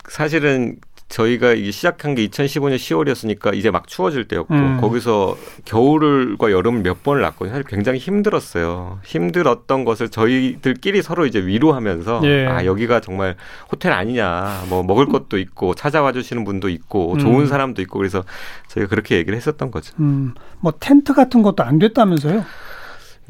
사실은 0.08 0.76
저희가 1.08 1.52
이게 1.52 1.70
시작한 1.70 2.14
게 2.14 2.26
2015년 2.26 2.76
10월이었으니까 2.76 3.54
이제 3.54 3.70
막 3.70 3.86
추워질 3.86 4.26
때였고 4.26 4.54
음. 4.54 4.80
거기서 4.80 5.36
겨울과 5.64 6.50
여름을 6.50 6.82
몇 6.82 7.02
번을 7.02 7.20
났거든요. 7.22 7.50
사실 7.50 7.64
굉장히 7.68 7.98
힘들었어요. 7.98 8.98
힘들었던 9.04 9.84
것을 9.84 10.08
저희들끼리 10.08 11.02
서로 11.02 11.26
이제 11.26 11.44
위로하면서 11.44 12.22
예. 12.24 12.46
아 12.46 12.64
여기가 12.64 13.00
정말 13.00 13.36
호텔 13.70 13.92
아니냐. 13.92 14.64
뭐 14.68 14.82
먹을 14.82 15.06
것도 15.06 15.38
있고 15.38 15.74
찾아와 15.74 16.10
주시는 16.12 16.44
분도 16.44 16.68
있고 16.68 17.12
음. 17.14 17.18
좋은 17.18 17.46
사람도 17.46 17.82
있고 17.82 17.98
그래서 17.98 18.24
저희가 18.68 18.88
그렇게 18.88 19.16
얘기를 19.16 19.36
했었던 19.36 19.70
거죠. 19.70 19.94
음. 20.00 20.34
뭐 20.60 20.72
텐트 20.80 21.12
같은 21.12 21.42
것도 21.42 21.62
안 21.62 21.78
됐다면서요? 21.78 22.44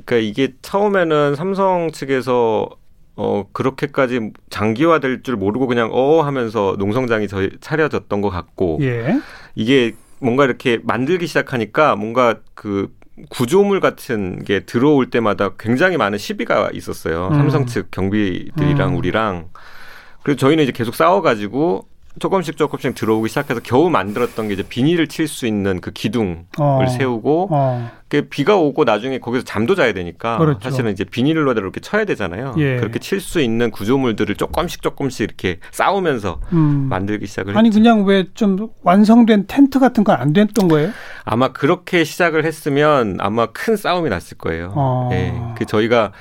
그러니까 0.04 0.16
이게 0.28 0.54
처음에는 0.62 1.34
삼성 1.36 1.90
측에서 1.92 2.68
어 3.16 3.46
그렇게까지 3.52 4.32
장기화될 4.50 5.22
줄 5.22 5.36
모르고 5.36 5.66
그냥 5.66 5.90
어 5.92 6.22
하면서 6.22 6.74
농성장이 6.78 7.28
저희 7.28 7.50
차려졌던 7.60 8.20
것 8.20 8.30
같고 8.30 8.78
예. 8.82 9.20
이게 9.54 9.94
뭔가 10.20 10.44
이렇게 10.44 10.80
만들기 10.82 11.26
시작하니까 11.26 11.96
뭔가 11.96 12.40
그 12.54 12.92
구조물 13.30 13.80
같은 13.80 14.42
게 14.44 14.60
들어올 14.60 15.10
때마다 15.10 15.50
굉장히 15.58 15.96
많은 15.96 16.18
시비가 16.18 16.70
있었어요. 16.72 17.28
음. 17.28 17.34
삼성 17.34 17.66
측 17.66 17.90
경비들이랑 17.90 18.92
음. 18.92 18.96
우리랑. 18.96 19.48
그래서 20.22 20.38
저희는 20.38 20.64
이제 20.64 20.72
계속 20.72 20.94
싸워가지고 20.94 21.86
조금씩 22.20 22.56
조금씩 22.56 22.94
들어오기 22.94 23.28
시작해서 23.28 23.60
겨우 23.60 23.90
만들었던 23.90 24.46
게 24.48 24.54
이제 24.54 24.62
비닐을 24.62 25.08
칠 25.08 25.26
수 25.26 25.46
있는 25.46 25.80
그 25.80 25.90
기둥을 25.90 26.44
어. 26.58 26.86
세우고 26.86 27.48
어. 27.50 27.90
그 28.08 28.28
비가 28.28 28.56
오고 28.56 28.84
나중에 28.84 29.18
거기서 29.18 29.44
잠도 29.44 29.74
자야 29.74 29.92
되니까 29.92 30.38
그렇죠. 30.38 30.60
사실은 30.62 30.92
이제 30.92 31.02
비닐로 31.02 31.50
이렇게 31.52 31.80
쳐야 31.80 32.04
되잖아요. 32.04 32.54
예. 32.58 32.76
그렇게 32.76 33.00
칠 33.00 33.20
수 33.20 33.40
있는 33.40 33.70
구조물들을 33.72 34.36
조금씩 34.36 34.82
조금씩 34.82 35.24
이렇게 35.24 35.58
쌓으면서 35.72 36.40
음. 36.52 36.86
만들기 36.88 37.26
시작을 37.26 37.56
아니 37.58 37.68
했죠. 37.68 37.80
그냥 37.80 38.04
왜 38.04 38.24
좀 38.34 38.68
완성된 38.82 39.46
텐트 39.48 39.78
같은 39.80 40.04
건 40.04 40.14
안 40.20 40.32
됐던 40.32 40.68
거예요? 40.68 40.90
아마 41.24 41.48
그렇게 41.52 42.04
시작을 42.04 42.44
했으면 42.44 43.16
아마 43.20 43.46
큰 43.46 43.76
싸움이 43.76 44.08
났을 44.10 44.38
거예요. 44.38 44.72
어. 44.76 45.08
예. 45.12 45.34
그 45.56 45.64
저희가 45.66 46.12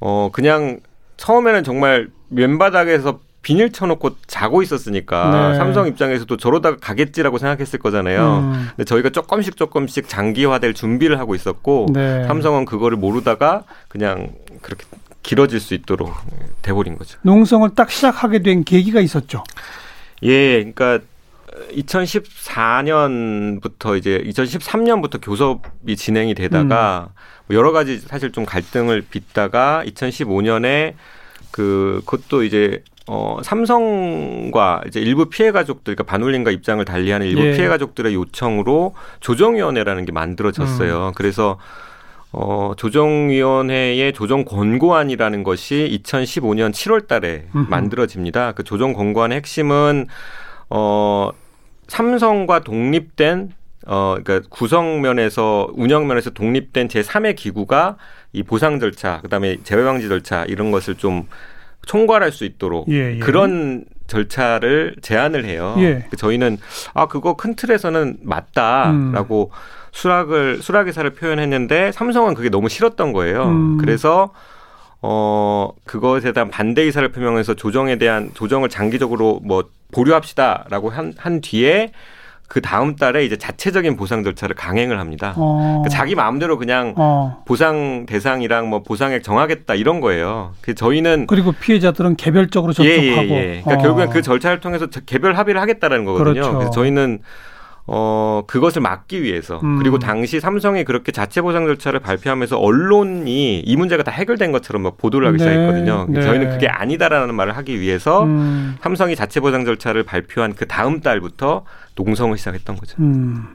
어 0.00 0.30
그냥 0.32 0.80
처음에는 1.16 1.62
정말 1.62 2.08
맨바닥에서 2.28 3.20
비닐 3.46 3.70
쳐놓고 3.70 4.16
자고 4.26 4.60
있었으니까 4.60 5.52
네. 5.52 5.56
삼성 5.56 5.86
입장에서도 5.86 6.36
저러다가 6.36 6.78
가겠지라고 6.78 7.38
생각했을 7.38 7.78
거잖아요. 7.78 8.38
음. 8.38 8.66
근데 8.70 8.82
저희가 8.82 9.10
조금씩 9.10 9.56
조금씩 9.56 10.08
장기화될 10.08 10.74
준비를 10.74 11.20
하고 11.20 11.36
있었고 11.36 11.86
네. 11.92 12.26
삼성은 12.26 12.64
그거를 12.64 12.98
모르다가 12.98 13.62
그냥 13.86 14.32
그렇게 14.62 14.84
길어질 15.22 15.60
수 15.60 15.74
있도록 15.74 16.12
돼버린 16.60 16.98
거죠. 16.98 17.20
농성을 17.22 17.70
딱 17.76 17.92
시작하게 17.92 18.40
된 18.40 18.64
계기가 18.64 19.00
있었죠. 19.00 19.44
예, 20.24 20.64
그러니까 20.64 20.98
2014년부터 21.70 23.96
이제 23.96 24.24
2013년부터 24.26 25.20
교섭이 25.22 25.94
진행이 25.96 26.34
되다가 26.34 27.10
음. 27.48 27.54
여러 27.54 27.70
가지 27.70 28.00
사실 28.00 28.32
좀 28.32 28.44
갈등을 28.44 29.02
빚다가 29.08 29.84
2015년에 29.86 30.94
그 31.52 32.02
그것도 32.06 32.42
이제 32.42 32.82
어, 33.08 33.38
삼성과 33.42 34.82
이제 34.86 35.00
일부 35.00 35.26
피해 35.26 35.52
가족들, 35.52 35.94
그러니까 35.94 36.04
반올림과 36.04 36.50
입장을 36.50 36.84
달리하는 36.84 37.26
일부 37.26 37.46
예. 37.46 37.52
피해 37.52 37.68
가족들의 37.68 38.14
요청으로 38.14 38.94
조정위원회라는 39.20 40.04
게 40.04 40.12
만들어졌어요. 40.12 41.08
음. 41.08 41.12
그래서 41.14 41.58
어, 42.32 42.72
조정위원회의 42.76 44.12
조정 44.12 44.44
권고안이라는 44.44 45.44
것이 45.44 46.00
2015년 46.04 46.72
7월 46.72 47.06
달에 47.06 47.46
음흠. 47.54 47.70
만들어집니다. 47.70 48.52
그 48.52 48.64
조정 48.64 48.92
권고안의 48.92 49.36
핵심은 49.36 50.08
어, 50.68 51.30
삼성과 51.86 52.60
독립된 52.60 53.52
어, 53.86 54.16
그러니까 54.22 54.48
구성면에서 54.50 55.68
운영면에서 55.74 56.30
독립된 56.30 56.88
제3의 56.88 57.36
기구가 57.36 57.96
이 58.32 58.42
보상 58.42 58.80
절차, 58.80 59.20
그다음에 59.20 59.58
재해 59.62 59.82
방지 59.84 60.08
절차 60.08 60.44
이런 60.44 60.72
것을 60.72 60.96
좀 60.96 61.28
총괄할 61.86 62.30
수 62.32 62.44
있도록 62.44 62.88
예, 62.90 63.14
예. 63.14 63.18
그런 63.18 63.86
절차를 64.06 64.96
제안을 65.00 65.46
해요. 65.46 65.74
예. 65.78 66.06
저희는 66.16 66.58
아 66.92 67.06
그거 67.06 67.34
큰 67.34 67.56
틀에서는 67.56 68.18
맞다라고 68.22 69.50
음. 69.52 69.58
수락을 69.92 70.62
수락 70.62 70.88
의사를 70.88 71.08
표현했는데 71.10 71.90
삼성은 71.92 72.34
그게 72.34 72.50
너무 72.50 72.68
싫었던 72.68 73.12
거예요. 73.12 73.44
음. 73.44 73.78
그래서 73.78 74.32
어 75.00 75.70
그것에 75.84 76.32
대한 76.32 76.50
반대 76.50 76.82
의사를 76.82 77.08
표명해서 77.10 77.54
조정에 77.54 77.96
대한 77.96 78.30
조정을 78.34 78.68
장기적으로 78.68 79.40
뭐 79.42 79.64
보류합시다라고 79.92 80.90
한, 80.90 81.14
한 81.16 81.40
뒤에 81.40 81.92
그 82.48 82.60
다음 82.60 82.96
달에 82.96 83.24
이제 83.24 83.36
자체적인 83.36 83.96
보상 83.96 84.22
절차를 84.22 84.54
강행을 84.54 85.00
합니다. 85.00 85.34
어. 85.36 85.82
그러니까 85.82 85.88
자기 85.88 86.14
마음대로 86.14 86.58
그냥 86.58 86.94
어. 86.96 87.42
보상 87.44 88.06
대상이랑 88.06 88.68
뭐 88.68 88.82
보상액 88.82 89.22
정하겠다 89.22 89.74
이런 89.74 90.00
거예요. 90.00 90.52
그 90.60 90.74
저희는 90.74 91.26
그리고 91.26 91.52
피해자들은 91.52 92.16
개별적으로 92.16 92.72
접촉하고 92.72 93.00
예, 93.02 93.30
예, 93.30 93.56
예. 93.56 93.62
그러니까 93.64 93.74
어. 93.74 93.78
결국엔 93.78 94.10
그 94.10 94.22
절차를 94.22 94.60
통해서 94.60 94.86
개별 95.06 95.34
합의를 95.34 95.60
하겠다라는 95.60 96.04
거거든요. 96.04 96.32
그렇죠. 96.34 96.52
그래서 96.54 96.70
저희는 96.70 97.20
어, 97.88 98.42
그것을 98.46 98.82
막기 98.82 99.22
위해서 99.22 99.60
음. 99.62 99.78
그리고 99.78 99.98
당시 99.98 100.40
삼성이 100.40 100.82
그렇게 100.84 101.12
자체 101.12 101.40
보상 101.40 101.66
절차를 101.66 102.00
발표하면서 102.00 102.58
언론이 102.58 103.60
이 103.60 103.76
문제가 103.76 104.02
다 104.02 104.10
해결된 104.10 104.50
것처럼 104.50 104.82
막 104.82 104.96
보도를 104.98 105.28
하기 105.28 105.38
네. 105.38 105.44
시작했거든요. 105.44 106.06
네. 106.08 106.22
저희는 106.22 106.50
그게 106.50 106.66
아니다라는 106.66 107.34
말을 107.34 107.56
하기 107.56 107.80
위해서 107.80 108.24
음. 108.24 108.76
삼성이 108.80 109.14
자체 109.14 109.38
보상 109.38 109.64
절차를 109.64 110.02
발표한 110.02 110.54
그 110.54 110.66
다음 110.66 111.00
달부터 111.00 111.64
농성을 111.94 112.36
시작했던 112.36 112.76
거죠. 112.76 112.96
음. 113.00 113.46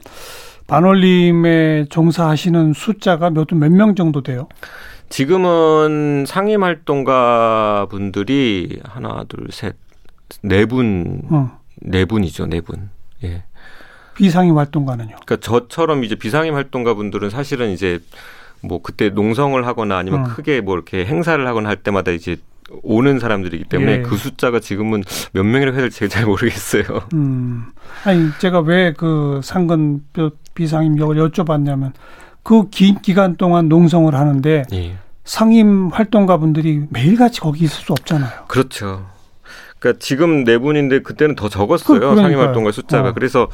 반올림에 0.66 1.86
종사하시는 1.90 2.72
숫자가 2.72 3.30
몇명 3.54 3.94
정도 3.94 4.22
돼요? 4.22 4.48
지금은 5.10 6.24
상임 6.26 6.62
활동가 6.62 7.86
분들이 7.90 8.80
하나, 8.82 9.24
둘, 9.28 9.48
셋, 9.50 9.76
네 10.42 10.64
분, 10.64 11.20
어. 11.28 11.58
네 11.76 12.06
분이죠, 12.06 12.46
네 12.46 12.62
분. 12.62 12.88
예. 13.22 13.42
비상임 14.14 14.58
활동가는요? 14.58 15.16
그러니까 15.24 15.36
저처럼 15.36 16.04
이제 16.04 16.14
비상임 16.14 16.54
활동가 16.54 16.94
분들은 16.94 17.30
사실은 17.30 17.70
이제 17.70 18.00
뭐 18.62 18.80
그때 18.82 19.08
농성을 19.10 19.64
하거나 19.66 19.98
아니면 19.98 20.20
음. 20.20 20.24
크게 20.34 20.60
뭐 20.60 20.74
이렇게 20.74 21.04
행사를 21.04 21.44
하거나 21.46 21.68
할 21.68 21.76
때마다 21.76 22.10
이제 22.12 22.36
오는 22.82 23.18
사람들이기 23.18 23.64
때문에 23.64 23.92
예. 23.92 24.02
그 24.02 24.16
숫자가 24.16 24.60
지금은 24.60 25.02
몇 25.32 25.42
명이라고 25.44 25.74
해야 25.76 25.82
될지 25.82 26.08
잘 26.08 26.24
모르겠어요. 26.24 26.84
음. 27.12 27.66
아니 28.04 28.28
제가 28.38 28.60
왜 28.60 28.94
그 28.96 29.40
상근 29.42 30.02
비상임 30.54 30.98
역을 30.98 31.16
여쭤봤냐면 31.16 31.92
그 32.42 32.68
긴 32.70 33.00
기간 33.02 33.36
동안 33.36 33.68
농성을 33.68 34.14
하는데 34.14 34.64
예. 34.72 34.96
상임 35.24 35.88
활동가 35.88 36.38
분들이 36.38 36.82
매일같이 36.90 37.40
거기 37.40 37.64
있을 37.64 37.84
수 37.84 37.92
없잖아요. 37.92 38.44
그렇죠. 38.48 39.06
그러니까 39.82 39.98
지금 40.00 40.44
네 40.44 40.58
분인데 40.58 41.00
그때는 41.00 41.34
더 41.34 41.48
적었어요. 41.48 41.98
그, 42.14 42.16
상임 42.16 42.38
활동가 42.38 42.70
숫자가. 42.70 43.08
어. 43.08 43.12
그래서 43.12 43.48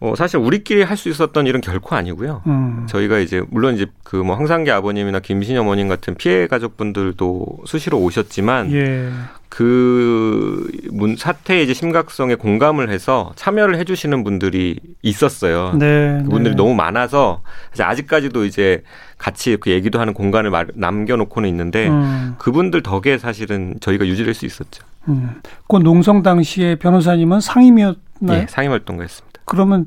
어, 0.00 0.14
사실 0.16 0.38
우리끼리 0.38 0.84
할 0.84 0.96
수 0.96 1.08
있었던 1.08 1.44
일은 1.48 1.60
결코 1.60 1.96
아니고요. 1.96 2.42
음. 2.46 2.86
저희가 2.88 3.18
이제 3.18 3.42
물론 3.50 3.74
이제 3.74 3.86
그 4.04 4.18
뭐 4.22 4.36
황상기 4.36 4.70
아버님이나 4.70 5.18
김신희 5.18 5.58
어머님 5.58 5.88
같은 5.88 6.14
피해 6.14 6.46
가족분들도 6.46 7.46
수시로 7.66 7.98
오셨지만 7.98 8.70
예. 8.72 9.10
그문 9.48 11.16
사태의 11.16 11.64
이제 11.64 11.74
심각성에 11.74 12.36
공감을 12.36 12.90
해서 12.90 13.32
참여를 13.34 13.76
해주시는 13.78 14.22
분들이 14.22 14.78
있었어요. 15.02 15.72
네, 15.76 16.20
그분들이 16.24 16.54
네. 16.54 16.56
너무 16.56 16.74
많아서 16.74 17.42
아직까지도 17.76 18.44
이제 18.44 18.82
같이 19.16 19.56
그 19.58 19.70
얘기도 19.70 19.98
하는 19.98 20.14
공간을 20.14 20.52
남겨놓고는 20.74 21.48
있는데 21.48 21.88
음. 21.88 22.34
그분들 22.38 22.82
덕에 22.84 23.18
사실은 23.18 23.74
저희가 23.80 24.06
유지될 24.06 24.34
수 24.34 24.46
있었죠. 24.46 24.84
음. 25.08 25.40
그 25.68 25.76
농성 25.76 26.22
당시에 26.22 26.76
변호사님은 26.76 27.40
상임이었나요? 27.40 27.96
네, 28.20 28.46
상임 28.48 28.70
활동가였습니다. 28.72 29.40
그러면 29.44 29.86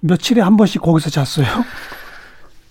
며칠에 0.00 0.40
한 0.40 0.56
번씩 0.56 0.82
거기서 0.82 1.10
잤어요? 1.10 1.46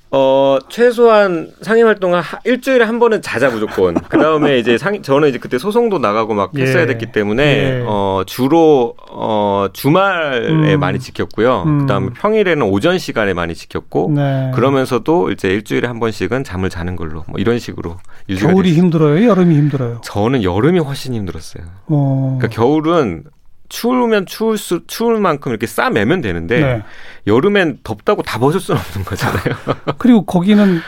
어, 0.10 0.58
최소한 0.70 1.52
상임 1.62 1.86
활동을 1.88 2.22
일주일에 2.46 2.86
한 2.86 3.00
번은 3.00 3.22
자자 3.22 3.50
무조건. 3.50 3.96
그 4.08 4.18
다음에 4.18 4.58
이제 4.58 4.78
상, 4.78 5.02
저는 5.02 5.30
이제 5.30 5.38
그때 5.38 5.58
소송도 5.58 6.00
나가고 6.00 6.34
막 6.34 6.52
예. 6.58 6.62
했어야 6.62 6.86
됐기 6.86 7.12
때문에, 7.12 7.44
예. 7.44 7.84
어, 7.86 8.24
주로, 8.26 8.96
어, 9.10 9.68
주말에 9.74 10.76
음. 10.76 10.80
많이 10.80 11.00
지켰고요. 11.00 11.64
음. 11.66 11.80
그 11.80 11.86
다음에 11.88 12.10
평일에는 12.16 12.62
오전 12.64 12.98
시간에 12.98 13.34
많이 13.34 13.54
지켰고, 13.54 14.12
네. 14.16 14.52
그러면서도 14.56 15.32
이제 15.32 15.50
일주일에 15.50 15.88
한 15.88 16.00
번씩은 16.00 16.44
잠을 16.46 16.70
자는 16.70 16.96
걸로, 16.96 17.26
뭐 17.28 17.38
이런 17.38 17.60
식으로 17.60 17.98
유지가 18.30 18.52
겨울이 18.52 18.70
됐어요. 18.70 18.84
힘들어요? 18.84 19.28
여름이 19.28 19.56
힘들어요? 19.56 20.02
저는 20.04 20.44
여름이 20.44 20.80
훨씬 20.80 21.14
힘들었어요. 21.14 21.64
어. 21.88 22.38
그러니까 22.40 22.56
겨울은 22.56 23.24
추우면 23.70 24.26
추울 24.26 24.58
수 24.58 24.82
추울 24.88 25.20
만큼 25.20 25.52
이렇게 25.52 25.68
싸매면 25.68 26.22
되는데 26.22 26.60
네. 26.60 26.84
여름엔 27.28 27.80
덥다고 27.84 28.24
다 28.24 28.40
벗을 28.40 28.60
수는 28.60 28.80
없는 28.80 29.06
거잖아요. 29.06 29.56
그리고 29.98 30.26
거기는 30.26 30.80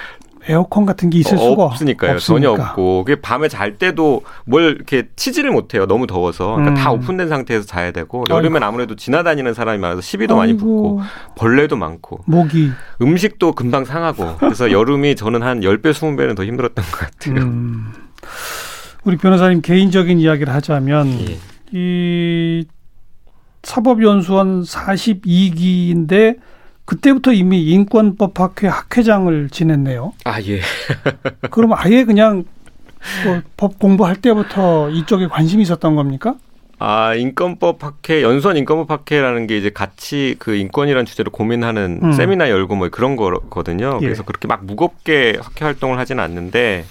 에어컨 0.47 0.85
같은 0.85 1.09
게 1.09 1.19
있을 1.19 1.37
수가 1.37 1.63
없으니까요. 1.65 2.13
없으니까. 2.13 2.19
전혀 2.19 2.51
없고 2.51 3.03
그게 3.03 3.21
밤에 3.21 3.49
잘 3.49 3.77
때도 3.77 4.23
뭘 4.45 4.75
이렇게 4.77 5.07
치지를 5.15 5.51
못해요. 5.51 5.85
너무 5.85 6.07
더워서 6.07 6.55
그러니까 6.55 6.71
음. 6.71 6.75
다 6.75 6.91
오픈된 6.91 7.27
상태에서 7.27 7.65
자야 7.65 7.91
되고 7.91 8.23
여름엔 8.29 8.63
아무래도 8.63 8.95
지나다니는 8.95 9.53
사람이 9.53 9.77
많아서 9.79 10.01
시비도 10.01 10.33
아이고. 10.33 10.39
많이 10.39 10.53
붙고 10.57 11.01
벌레도 11.35 11.75
많고 11.75 12.21
모기 12.25 12.71
음식도 13.01 13.51
금방 13.51 13.85
상하고 13.85 14.37
그래서 14.39 14.71
여름이 14.71 15.15
저는 15.17 15.43
한 15.43 15.59
10배 15.59 15.91
20배는 15.91 16.35
더 16.35 16.43
힘들었던 16.45 16.83
것 16.85 16.91
같아요. 16.99 17.43
음. 17.43 17.93
우리 19.03 19.17
변호사님 19.17 19.61
개인적인 19.61 20.19
이야기를 20.19 20.53
하자면 20.53 21.07
예. 21.29 21.37
이 21.71 22.65
사법연수원 23.63 24.63
42기인데 24.63 26.38
그때부터 26.86 27.34
이미 27.34 27.63
인권법학회 27.65 28.67
학회장을 28.67 29.49
지냈네요. 29.49 30.13
아 30.25 30.41
예. 30.41 30.62
그럼 31.51 31.73
아예 31.73 32.03
그냥 32.03 32.45
뭐 33.25 33.41
법 33.58 33.79
공부할 33.79 34.15
때부터 34.17 34.89
이쪽에 34.89 35.27
관심이 35.27 35.62
있었던 35.63 35.95
겁니까? 35.95 36.36
아 36.79 37.13
인권법 37.13 37.84
학회 37.84 38.21
연수원 38.23 38.55
인권법 38.58 38.89
학회라는 38.89 39.47
게 39.47 39.58
이제 39.58 39.69
같이 39.69 40.36
그 40.39 40.55
인권이라는 40.55 41.05
주제로 41.05 41.29
고민하는 41.29 41.99
음. 42.01 42.12
세미나 42.13 42.49
열고 42.49 42.75
뭐 42.75 42.88
그런 42.89 43.15
거거든요. 43.17 43.99
예. 44.01 44.05
그래서 44.05 44.23
그렇게 44.23 44.47
막 44.47 44.65
무겁게 44.65 45.38
학회 45.41 45.65
활동을 45.65 45.97
하지는 45.99 46.23
않는데 46.23 46.86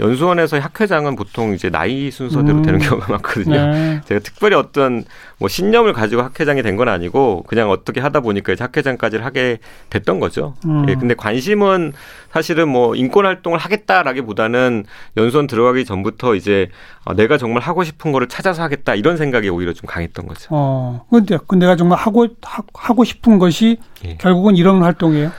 연수원에서 0.00 0.58
학회장은 0.60 1.16
보통 1.16 1.54
이제 1.54 1.70
나이 1.70 2.10
순서대로 2.10 2.58
음. 2.58 2.62
되는 2.62 2.78
경우가 2.78 3.12
많거든요. 3.12 3.66
네. 3.66 4.00
제가 4.04 4.20
특별히 4.20 4.54
어떤 4.56 5.04
뭐 5.38 5.48
신념을 5.48 5.92
가지고 5.92 6.22
학회장이 6.22 6.62
된 6.62 6.78
건 6.78 6.88
아니고 6.88 7.42
그냥 7.48 7.70
어떻게 7.70 8.00
하다 8.00 8.20
보니까 8.20 8.52
이제 8.52 8.62
학회장까지를 8.62 9.24
하게 9.24 9.58
됐던 9.90 10.20
거죠. 10.20 10.54
음. 10.66 10.86
예, 10.88 10.94
근데 10.94 11.14
관심은 11.14 11.92
사실은 12.30 12.68
뭐 12.68 12.94
인권 12.94 13.26
활동을 13.26 13.58
하겠다라기보다는 13.58 14.84
연수원 15.16 15.46
들어가기 15.48 15.84
전부터 15.84 16.36
이제 16.36 16.68
어, 17.04 17.14
내가 17.14 17.36
정말 17.38 17.62
하고 17.62 17.82
싶은 17.82 18.12
거를 18.12 18.28
찾아서 18.28 18.62
하겠다 18.62 18.94
이런 18.94 19.16
생각이 19.16 19.48
오히려 19.48 19.72
좀 19.72 19.86
강했던 19.88 20.26
거죠. 20.28 20.46
어, 20.50 21.04
근데 21.10 21.36
그 21.48 21.56
내가 21.56 21.74
정말 21.74 21.98
하고 21.98 22.28
하, 22.42 22.94
고 22.94 23.02
싶은 23.04 23.38
것이 23.38 23.78
예. 24.04 24.16
결국은 24.16 24.54
이런 24.56 24.82
활동이에요. 24.82 25.32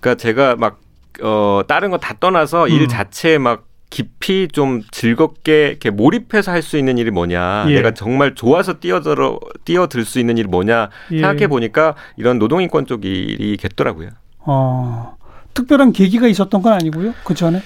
그러니까 0.00 0.20
제가 0.22 0.54
막 0.56 0.78
어, 1.22 1.62
다른 1.66 1.90
거 1.90 1.96
다 1.98 2.14
떠나서 2.20 2.64
음. 2.66 2.68
일 2.70 2.86
자체에 2.88 3.38
막 3.38 3.64
깊이 3.90 4.48
좀 4.48 4.82
즐겁게 4.90 5.68
이렇게 5.68 5.90
몰입해서 5.90 6.50
할 6.50 6.62
수 6.62 6.78
있는 6.78 6.98
일이 6.98 7.10
뭐냐, 7.10 7.66
예. 7.68 7.74
내가 7.76 7.92
정말 7.92 8.34
좋아서 8.34 8.74
뛰어들어 8.80 9.38
뛰어들 9.64 10.04
수 10.04 10.18
있는 10.18 10.38
일이 10.38 10.48
뭐냐 10.48 10.90
예. 11.12 11.18
생각해 11.18 11.46
보니까 11.46 11.94
이런 12.16 12.38
노동인권 12.38 12.86
쪽 12.86 13.04
일이 13.04 13.56
겠더라고요. 13.56 14.10
어, 14.40 15.16
특별한 15.54 15.92
계기가 15.92 16.26
있었던 16.26 16.62
건 16.62 16.72
아니고요, 16.72 17.14
그 17.24 17.34
전에. 17.34 17.60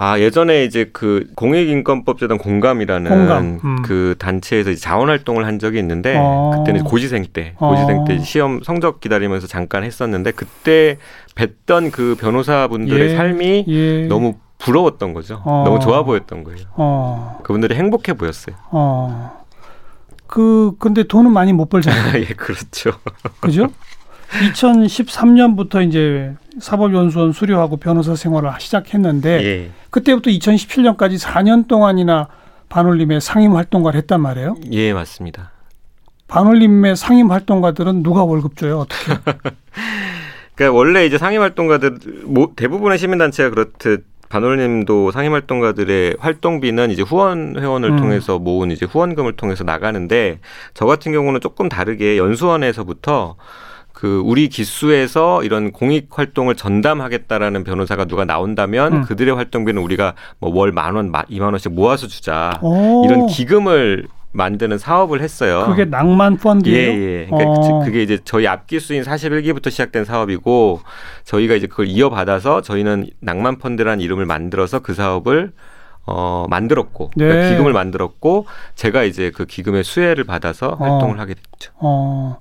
아 0.00 0.18
예전에 0.20 0.64
이제 0.64 0.90
그 0.92 1.26
공익인권법재단 1.34 2.38
공감이라는 2.38 3.10
공감. 3.10 3.60
음. 3.64 3.82
그 3.82 4.14
단체에서 4.18 4.72
자원 4.74 5.08
활동을 5.08 5.44
한 5.44 5.58
적이 5.58 5.80
있는데 5.80 6.14
어. 6.16 6.52
그때는 6.56 6.84
고시생 6.84 7.26
때 7.32 7.54
고시생 7.58 8.04
때 8.04 8.14
어. 8.14 8.18
시험 8.20 8.60
성적 8.62 9.00
기다리면서 9.00 9.48
잠깐 9.48 9.82
했었는데 9.82 10.30
그때 10.32 10.98
뵀던 11.34 11.90
그 11.90 12.16
변호사분들의 12.20 13.10
예. 13.10 13.16
삶이 13.16 13.64
예. 13.66 14.06
너무 14.06 14.36
부러웠던 14.58 15.14
거죠. 15.14 15.40
어. 15.44 15.62
너무 15.64 15.78
좋아 15.80 16.02
보였던 16.02 16.44
거예요. 16.44 16.66
어. 16.74 17.40
그분들이 17.42 17.74
행복해 17.74 18.14
보였어요. 18.14 18.56
어. 18.70 19.44
그 20.26 20.72
근데 20.78 21.04
돈은 21.04 21.32
많이 21.32 21.52
못 21.52 21.68
벌잖아요. 21.68 22.20
예, 22.20 22.26
그렇죠. 22.26 22.92
그죠? 23.40 23.68
2013년부터 24.30 25.86
이제 25.86 26.34
사법연수원 26.60 27.32
수료하고 27.32 27.78
변호사 27.78 28.14
생활을 28.14 28.50
시작했는데 28.58 29.42
예. 29.42 29.70
그때부터 29.90 30.30
2017년까지 30.30 31.18
4년 31.18 31.66
동안이나 31.66 32.28
반올림의 32.68 33.22
상임 33.22 33.56
활동가를 33.56 33.98
했단 33.98 34.20
말이에요. 34.20 34.56
예, 34.72 34.92
맞습니다. 34.92 35.52
반올림의 36.26 36.96
상임 36.96 37.30
활동가들은 37.30 38.02
누가 38.02 38.22
월급 38.22 38.58
줘요? 38.58 38.80
어떻게? 38.80 39.14
그러니까 40.54 40.76
원래 40.76 41.06
이제 41.06 41.16
상임 41.16 41.40
활동가들 41.40 41.98
대부분의 42.56 42.98
시민단체가 42.98 43.50
그렇듯 43.50 44.04
반올림도 44.28 45.10
상임 45.12 45.32
활동가들의 45.32 46.16
활동비는 46.18 46.90
이제 46.90 47.02
후원 47.02 47.56
회원을 47.58 47.90
음. 47.90 47.96
통해서 47.96 48.38
모은 48.38 48.70
이제 48.70 48.86
후원금을 48.86 49.34
통해서 49.36 49.64
나가는데 49.64 50.38
저 50.74 50.86
같은 50.86 51.12
경우는 51.12 51.40
조금 51.40 51.68
다르게 51.68 52.18
연수원에서부터 52.18 53.36
그 53.92 54.22
우리 54.24 54.48
기수에서 54.48 55.42
이런 55.42 55.72
공익 55.72 56.06
활동을 56.16 56.54
전담하겠다라는 56.54 57.64
변호사가 57.64 58.04
누가 58.04 58.24
나온다면 58.24 58.92
음. 58.92 59.02
그들의 59.02 59.34
활동비는 59.34 59.82
우리가 59.82 60.14
뭐 60.38 60.52
월 60.52 60.70
만 60.72 60.94
원, 60.94 61.12
이만 61.28 61.48
원씩 61.52 61.72
모아서 61.72 62.06
주자. 62.06 62.52
오. 62.62 63.04
이런 63.04 63.26
기금을 63.26 64.06
만드는 64.32 64.78
사업을 64.78 65.20
했어요. 65.20 65.64
그게 65.66 65.84
낭만 65.84 66.36
펀드예요? 66.36 66.90
예, 66.92 67.22
예. 67.22 67.26
그러니까 67.26 67.50
어. 67.50 67.84
그게 67.84 68.02
이제 68.02 68.18
저희 68.24 68.46
앞기 68.46 68.78
수인 68.80 69.02
41기부터 69.02 69.70
시작된 69.70 70.04
사업이고 70.04 70.80
저희가 71.24 71.54
이제 71.54 71.66
그걸 71.66 71.86
이어받아서 71.86 72.60
저희는 72.60 73.08
낭만 73.20 73.58
펀드라는 73.58 74.00
이름을 74.00 74.26
만들어서 74.26 74.80
그 74.80 74.94
사업을 74.94 75.52
어, 76.06 76.46
만들었고 76.48 77.10
네. 77.16 77.26
그러니까 77.26 77.50
기금을 77.50 77.72
만들었고 77.72 78.46
제가 78.74 79.02
이제 79.02 79.30
그 79.30 79.44
기금의 79.44 79.84
수혜를 79.84 80.24
받아서 80.24 80.68
어. 80.68 80.76
활동을 80.76 81.20
하게 81.20 81.34
됐죠. 81.34 81.72
어. 81.76 82.38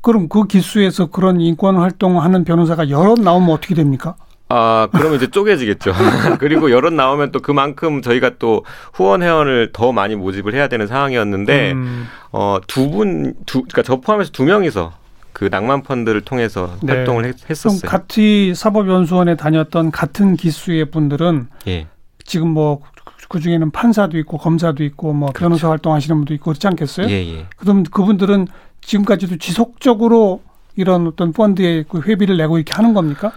그럼 0.00 0.28
그 0.28 0.46
기수에서 0.46 1.06
그런 1.06 1.40
인권 1.40 1.76
활동하는 1.76 2.44
변호사가 2.44 2.88
여러 2.88 3.14
나오면 3.14 3.50
어떻게 3.50 3.74
됩니까? 3.74 4.16
아, 4.50 4.88
그러면 4.92 5.14
이제 5.16 5.28
쪼개지겠죠. 5.28 5.92
그리고 6.38 6.70
여론 6.70 6.96
나오면 6.96 7.32
또 7.32 7.40
그만큼 7.40 8.02
저희가 8.02 8.32
또 8.38 8.64
후원 8.92 9.22
회원을 9.22 9.70
더 9.72 9.92
많이 9.92 10.16
모집을 10.16 10.54
해야 10.54 10.68
되는 10.68 10.86
상황이었는데, 10.86 11.72
음. 11.72 12.06
어, 12.32 12.58
두 12.66 12.90
분, 12.90 13.34
두, 13.46 13.62
그러니까 13.62 13.82
저 13.82 13.96
포함해서 13.96 14.30
두 14.32 14.44
명이서 14.44 14.92
그 15.32 15.48
낭만 15.50 15.82
펀드를 15.82 16.20
통해서 16.20 16.76
네. 16.82 16.92
활동을 16.92 17.24
했, 17.24 17.50
었어요 17.50 17.78
그럼 17.78 17.90
같이 17.90 18.52
사법연수원에 18.54 19.36
다녔던 19.36 19.90
같은 19.90 20.36
기수의 20.36 20.90
분들은 20.90 21.48
예. 21.68 21.86
지금 22.24 22.48
뭐 22.48 22.82
그 23.30 23.38
중에는 23.38 23.70
판사도 23.70 24.18
있고 24.18 24.38
검사도 24.38 24.82
있고 24.82 25.12
뭐 25.12 25.28
그렇죠. 25.28 25.44
변호사 25.44 25.70
활동하시는 25.70 26.16
분도 26.16 26.34
있고 26.34 26.46
그렇지 26.46 26.66
않겠어요? 26.66 27.08
예, 27.08 27.12
예. 27.12 27.46
그럼 27.56 27.84
그분들은 27.84 28.48
지금까지도 28.80 29.36
지속적으로 29.38 30.42
이런 30.74 31.06
어떤 31.06 31.32
펀드에 31.32 31.84
그 31.88 32.00
회비를 32.00 32.36
내고 32.38 32.58
이렇게 32.58 32.72
하는 32.74 32.92
겁니까? 32.92 33.32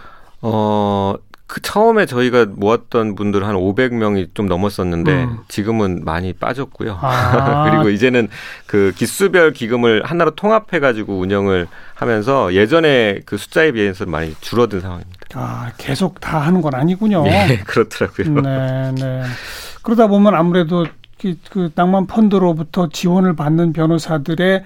어, 0.46 1.14
그 1.46 1.60
처음에 1.60 2.04
저희가 2.06 2.46
모았던 2.48 3.14
분들 3.14 3.46
한 3.46 3.54
500명이 3.54 4.34
좀 4.34 4.46
넘었었는데 4.46 5.24
음. 5.24 5.38
지금은 5.48 6.04
많이 6.04 6.32
빠졌고요. 6.32 6.98
아. 7.00 7.68
그리고 7.70 7.90
이제는 7.90 8.28
그 8.66 8.92
기수별 8.96 9.52
기금을 9.52 10.04
하나로 10.04 10.32
통합해 10.32 10.80
가지고 10.80 11.18
운영을 11.18 11.66
하면서 11.94 12.52
예전에 12.54 13.20
그 13.24 13.36
숫자에 13.36 13.72
비해서 13.72 14.04
많이 14.06 14.34
줄어든 14.40 14.80
상황입니다. 14.80 15.18
아, 15.34 15.70
계속 15.78 16.20
다 16.20 16.40
하는 16.40 16.60
건 16.60 16.74
아니군요. 16.74 17.22
네, 17.24 17.58
그렇더라고요. 17.66 18.40
네, 18.40 18.92
네. 18.92 19.22
그러다 19.82 20.08
보면 20.08 20.34
아무래도 20.34 20.86
그, 21.20 21.36
그 21.50 21.70
낭만 21.74 22.06
펀드로부터 22.06 22.88
지원을 22.88 23.36
받는 23.36 23.72
변호사들의 23.72 24.64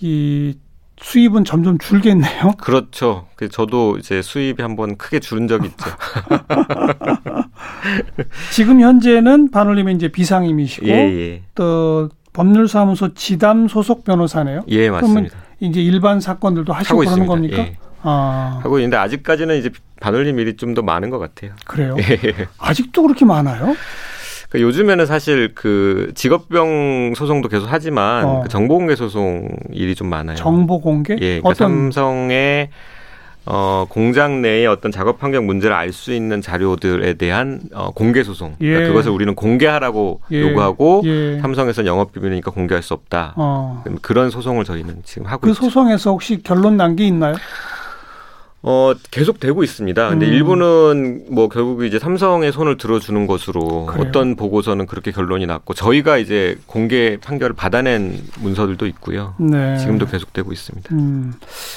이 0.00 0.56
수입은 1.00 1.44
점점 1.44 1.78
줄겠네요. 1.78 2.52
그렇죠. 2.60 3.26
저도 3.50 3.98
이제 3.98 4.22
수입이 4.22 4.62
한번 4.62 4.96
크게 4.96 5.20
줄은 5.20 5.48
적이 5.48 5.68
있죠. 5.68 5.86
지금 8.52 8.80
현재는 8.80 9.50
반올림의 9.50 9.94
이제 9.94 10.08
비상임이시고 10.08 10.86
예, 10.88 10.92
예. 10.92 11.42
또 11.54 12.08
법률사무소 12.32 13.14
지담 13.14 13.68
소속 13.68 14.04
변호사네요. 14.04 14.62
예, 14.68 14.90
맞습니다. 14.90 15.36
이제 15.60 15.80
일반 15.80 16.20
사건들도 16.20 16.72
하시고 16.72 16.98
그러는 16.98 17.22
있습니다. 17.24 17.32
겁니까? 17.32 17.58
예. 17.58 17.76
아. 18.02 18.60
하고 18.62 18.78
있는데 18.78 18.96
아직까지는 18.96 19.58
이제 19.58 19.70
반올림 20.00 20.38
일이 20.38 20.56
좀 20.56 20.74
더 20.74 20.82
많은 20.82 21.10
것 21.10 21.18
같아요. 21.18 21.52
그래요? 21.64 21.96
예. 22.10 22.46
아직도 22.58 23.02
그렇게 23.02 23.24
많아요? 23.24 23.74
그 24.48 24.60
요즘에는 24.62 25.04
사실 25.06 25.52
그 25.54 26.12
직업병 26.14 27.14
소송도 27.16 27.48
계속 27.48 27.66
하지만 27.70 28.24
어. 28.24 28.40
그 28.42 28.48
정보 28.48 28.78
공개 28.78 28.96
소송 28.96 29.48
일이 29.72 29.94
좀 29.94 30.08
많아요. 30.08 30.36
정보 30.36 30.80
공개? 30.80 31.14
예, 31.20 31.40
그러니까 31.40 31.48
어떤... 31.50 31.68
삼성의 31.92 32.70
어, 33.50 33.86
공장 33.88 34.42
내에 34.42 34.66
어떤 34.66 34.90
작업 34.92 35.22
환경 35.22 35.46
문제를 35.46 35.74
알 35.74 35.90
수 35.92 36.12
있는 36.12 36.42
자료들에 36.42 37.14
대한 37.14 37.60
어, 37.72 37.90
공개 37.94 38.22
소송. 38.22 38.54
그러니까 38.58 38.64
예. 38.66 38.68
그러니까 38.74 38.88
그것을 38.92 39.10
우리는 39.10 39.34
공개하라고 39.34 40.20
예. 40.32 40.40
요구하고 40.42 41.02
예. 41.06 41.38
삼성에서 41.40 41.86
영업 41.86 42.12
비밀이니까 42.12 42.50
공개할 42.50 42.82
수 42.82 42.92
없다. 42.94 43.34
어. 43.36 43.84
그런 44.02 44.28
소송을 44.30 44.64
저희는 44.64 44.98
지금 45.04 45.26
하고 45.26 45.40
그 45.42 45.50
있죠. 45.50 45.62
소송에서 45.62 46.10
혹시 46.10 46.42
결론 46.42 46.76
난 46.76 46.94
게 46.96 47.06
있나요? 47.06 47.34
어, 48.62 48.92
계속 49.10 49.38
되고 49.38 49.62
있습니다. 49.62 50.08
근데 50.08 50.26
음. 50.26 50.32
일부는 50.32 51.26
뭐 51.30 51.48
결국 51.48 51.84
이제 51.84 51.98
삼성의 51.98 52.52
손을 52.52 52.76
들어주는 52.76 53.26
것으로 53.26 53.86
그래요? 53.86 54.06
어떤 54.08 54.34
보고서는 54.34 54.86
그렇게 54.86 55.12
결론이 55.12 55.46
났고 55.46 55.74
저희가 55.74 56.18
이제 56.18 56.58
공개 56.66 57.16
판결을 57.18 57.54
받아낸 57.54 58.20
문서들도 58.40 58.86
있고요. 58.86 59.34
네. 59.38 59.76
지금도 59.78 60.06
계속되고 60.06 60.52
있습니다. 60.52 60.94
음. 60.94 61.34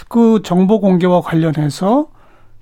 그 0.10 0.42
정보 0.44 0.80
공개와 0.80 1.22
관련해서 1.22 2.08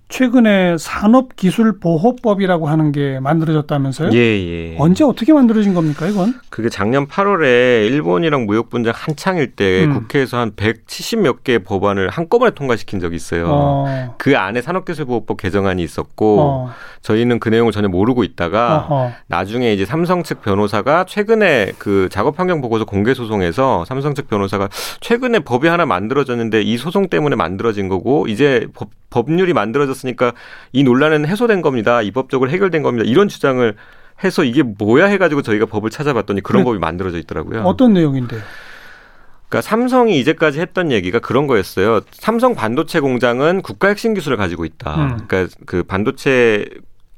최근에 0.10 0.76
산업기술보호법이라고 0.80 2.68
하는 2.68 2.92
게 2.92 3.20
만들어졌다면서요? 3.20 4.10
예, 4.14 4.18
예. 4.18 4.76
언제 4.80 5.04
어떻게 5.04 5.34
만들어진 5.34 5.76
겁니까, 5.76 6.08
이건? 6.08 6.34
그게 6.50 6.68
작년 6.68 7.08
8월에 7.08 7.86
일본이랑 7.86 8.48
무역 8.48 8.72
분쟁 8.72 8.92
한창일 8.96 9.52
때 9.52 9.86
음. 9.86 9.94
국회에서 9.94 10.40
한 10.40 10.52
170몇 10.54 11.44
개의 11.44 11.60
법안을 11.60 12.10
한꺼번에 12.10 12.52
통과시킨 12.52 13.00
적이 13.00 13.18
있어요. 13.18 13.46
어. 13.50 14.16
그 14.18 14.36
안에 14.36 14.64
산업기술보호법 14.64 15.38
개정안이 15.38 15.84
있었고 15.84 16.42
어. 16.42 16.72
저희는 17.02 17.40
그 17.40 17.50
내용을 17.50 17.72
전혀 17.72 17.88
모르고 17.88 18.24
있다가 18.24 18.88
어허. 18.90 19.12
나중에 19.28 19.74
이제 19.74 19.86
삼성 19.86 20.24
측 20.24 20.42
변호사가 20.42 21.06
최근에 21.06 21.74
그 21.78 22.10
작업 22.12 22.40
환경 22.40 22.62
보고서 22.62 22.84
공개 22.84 23.14
소송에서 23.14 23.86
삼성 23.86 24.16
측 24.16 24.28
변호사가 24.28 24.70
최근에 25.02 25.40
법이 25.40 25.68
하나 25.68 25.86
만들어졌는데 25.86 26.64
이 26.64 26.78
소송 26.78 27.10
때문에 27.10 27.36
만들어진 27.36 27.90
거고 27.90 28.28
이제 28.28 28.68
법 28.74 28.90
법률이 29.10 29.54
만들어졌으니까 29.54 30.34
이 30.72 30.84
논란은 30.84 31.26
해소된 31.26 31.62
겁니다. 31.62 32.02
입법적으로 32.02 32.50
해결된 32.50 32.84
겁니다. 32.84 33.06
이런 33.08 33.28
주장을 33.28 33.76
해서 34.24 34.44
이게 34.44 34.64
뭐야 34.64 35.06
해가지고 35.06 35.42
저희가 35.42 35.66
법을 35.66 35.90
찾아봤더니 35.90 36.42
그런 36.42 36.64
법이 36.64 36.80
만들어져 36.80 37.18
있더라고요. 37.20 37.62
어떤 37.64 37.94
내용인데요? 37.94 38.42
그러니까 39.48 39.62
삼성이 39.68 40.20
이제까지 40.20 40.60
했던 40.60 40.92
얘기가 40.92 41.20
그런 41.20 41.48
거였어요. 41.48 42.02
삼성 42.12 42.54
반도체 42.54 43.00
공장은 43.00 43.64
국가 43.64 43.88
핵심 43.88 44.14
기술을 44.14 44.38
가지고 44.38 44.64
있다. 44.64 44.96
음. 44.96 45.20
그러니까 45.28 45.56
그 45.66 45.84
반도체 45.84 46.66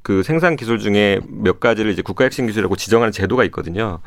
그 0.03 0.23
생산 0.23 0.55
기술 0.55 0.79
중에 0.79 1.19
몇 1.27 1.59
가지를 1.59 1.91
이제 1.91 2.01
국가 2.01 2.23
핵심 2.23 2.47
기술이라고 2.47 2.75
지정하는 2.75 3.11
제도가 3.11 3.43
있거든요. 3.45 3.99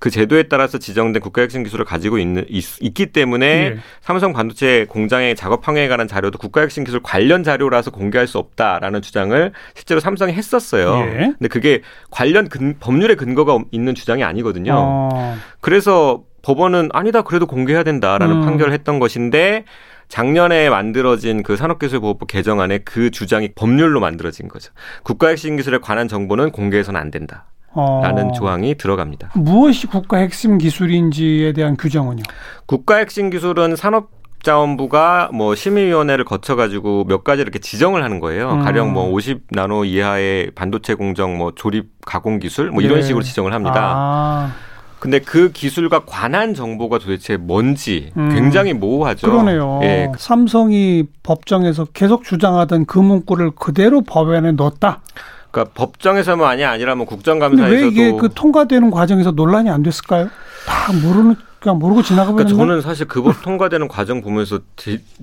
그 0.00 0.10
제도에 0.10 0.44
따라서 0.44 0.78
지정된 0.78 1.22
국가 1.22 1.42
핵심 1.42 1.62
기술을 1.62 1.84
가지고 1.84 2.18
있는 2.18 2.44
있, 2.48 2.64
기 2.94 3.06
때문에 3.06 3.70
네. 3.70 3.76
삼성 4.00 4.32
반도체 4.32 4.86
공장의 4.88 5.36
작업 5.36 5.66
환경에 5.66 5.86
관한 5.86 6.08
자료도 6.08 6.38
국가 6.38 6.62
핵심 6.62 6.82
기술 6.82 7.00
관련 7.02 7.44
자료라서 7.44 7.92
공개할 7.92 8.26
수 8.26 8.38
없다라는 8.38 9.02
주장을 9.02 9.52
실제로 9.74 10.00
삼성이 10.00 10.32
했었어요. 10.32 10.96
네. 11.04 11.16
근데 11.38 11.48
그게 11.48 11.82
관련 12.10 12.48
근, 12.48 12.76
법률의 12.80 13.16
근거가 13.16 13.58
있는 13.70 13.94
주장이 13.94 14.24
아니거든요. 14.24 14.72
어. 14.74 15.36
그래서 15.60 16.24
법원은 16.42 16.90
아니다 16.92 17.22
그래도 17.22 17.46
공개해야 17.46 17.82
된다라는 17.82 18.36
음. 18.36 18.44
판결을 18.44 18.72
했던 18.72 18.98
것인데 18.98 19.64
작년에 20.08 20.70
만들어진 20.70 21.42
그 21.42 21.56
산업기술보호법 21.56 22.28
개정안에 22.28 22.78
그 22.78 23.10
주장이 23.10 23.52
법률로 23.54 24.00
만들어진 24.00 24.48
거죠. 24.48 24.72
국가 25.02 25.28
핵심 25.28 25.56
기술에 25.56 25.78
관한 25.78 26.08
정보는 26.08 26.52
공개해서는 26.52 27.00
안 27.00 27.10
된다. 27.10 27.46
라는 28.02 28.30
어. 28.30 28.32
조항이 28.32 28.76
들어갑니다. 28.76 29.32
무엇이 29.34 29.86
국가 29.86 30.16
핵심 30.16 30.56
기술인지에 30.56 31.52
대한 31.52 31.76
규정은요? 31.76 32.22
국가 32.64 32.96
핵심 32.96 33.28
기술은 33.28 33.76
산업 33.76 34.16
자원부가 34.42 35.30
뭐 35.34 35.54
심의위원회를 35.54 36.24
거쳐가지고 36.24 37.04
몇 37.08 37.24
가지 37.24 37.42
이렇게 37.42 37.58
지정을 37.58 38.04
하는 38.04 38.20
거예요. 38.20 38.52
음. 38.52 38.60
가령 38.62 38.92
뭐 38.92 39.10
50 39.10 39.42
나노 39.50 39.84
이하의 39.84 40.52
반도체 40.54 40.94
공정, 40.94 41.36
뭐 41.36 41.52
조립 41.56 41.90
가공 42.04 42.38
기술, 42.38 42.70
뭐 42.70 42.80
이런 42.80 43.00
네. 43.00 43.02
식으로 43.02 43.24
지정을 43.24 43.52
합니다. 43.52 43.92
아. 43.96 44.52
근데 44.98 45.18
그 45.18 45.52
기술과 45.52 46.04
관한 46.06 46.54
정보가 46.54 46.98
도대체 46.98 47.36
뭔지 47.36 48.12
음. 48.16 48.30
굉장히 48.34 48.72
모호하죠. 48.72 49.26
그러네요. 49.26 49.80
예. 49.82 50.10
삼성이 50.16 51.04
법정에서 51.22 51.86
계속 51.92 52.24
주장하던 52.24 52.86
그 52.86 52.98
문구를 52.98 53.52
그대로 53.52 54.00
법 54.00 54.30
안에 54.30 54.52
넣었다. 54.52 55.00
그러니까 55.50 55.72
법정에서만이 55.74 56.64
아니라 56.64 56.94
뭐 56.94 57.06
국정감사에서도 57.06 57.74
왜 57.74 57.86
이게 57.86 58.12
그 58.12 58.30
통과되는 58.34 58.90
과정에서 58.90 59.30
논란이 59.32 59.70
안 59.70 59.82
됐을까요? 59.82 60.28
다 60.66 60.92
모르는 60.92 61.36
그냥 61.66 61.80
모르고 61.80 62.02
지나가면 62.02 62.36
그러니까 62.36 62.56
저는 62.56 62.80
사실 62.80 63.08
그 63.08 63.22
법 63.26 63.34
통과되는 63.42 63.88
과정 63.88 64.20
보면서 64.20 64.60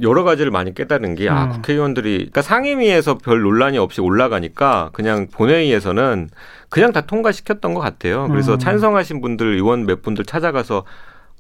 여러 0.02 0.26
가지를 0.26 0.52
많이 0.52 0.74
깨달은 0.76 1.16
게 1.16 1.30
아, 1.30 1.46
음. 1.46 1.52
국회의원들이 1.52 2.18
그러니까 2.18 2.42
상임위에서 2.42 3.18
별 3.20 3.42
논란이 3.42 3.78
없이 3.78 4.02
올라가니까 4.02 4.90
그냥 4.92 5.28
본회의에서는 5.32 6.30
그냥 6.68 6.92
다 6.92 7.02
통과시켰던 7.02 7.74
것 7.74 7.80
같아요. 7.80 8.28
그래서 8.28 8.56
음. 8.56 8.60
찬성하신 8.60 9.22
분들 9.22 9.54
의원 9.56 9.86
몇 9.86 10.02
분들 10.02 10.26
찾아가서 10.26 10.84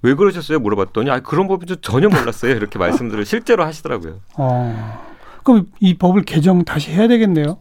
왜 0.03 0.13
그러셨어요? 0.13 0.59
물어봤더니 0.59 1.09
아 1.11 1.19
그런 1.19 1.49
법인 1.49 1.67
줄 1.67 1.77
전혀 1.81 2.07
몰랐어요. 2.07 2.51
이렇게 2.55 2.79
말씀들을 2.79 3.25
실제로 3.25 3.65
하시더라고요. 3.65 4.19
어. 4.37 5.01
그럼 5.43 5.65
이 5.81 5.97
법을 5.97 6.21
개정 6.23 6.63
다시 6.63 6.91
해야 6.91 7.09
되겠네요. 7.09 7.57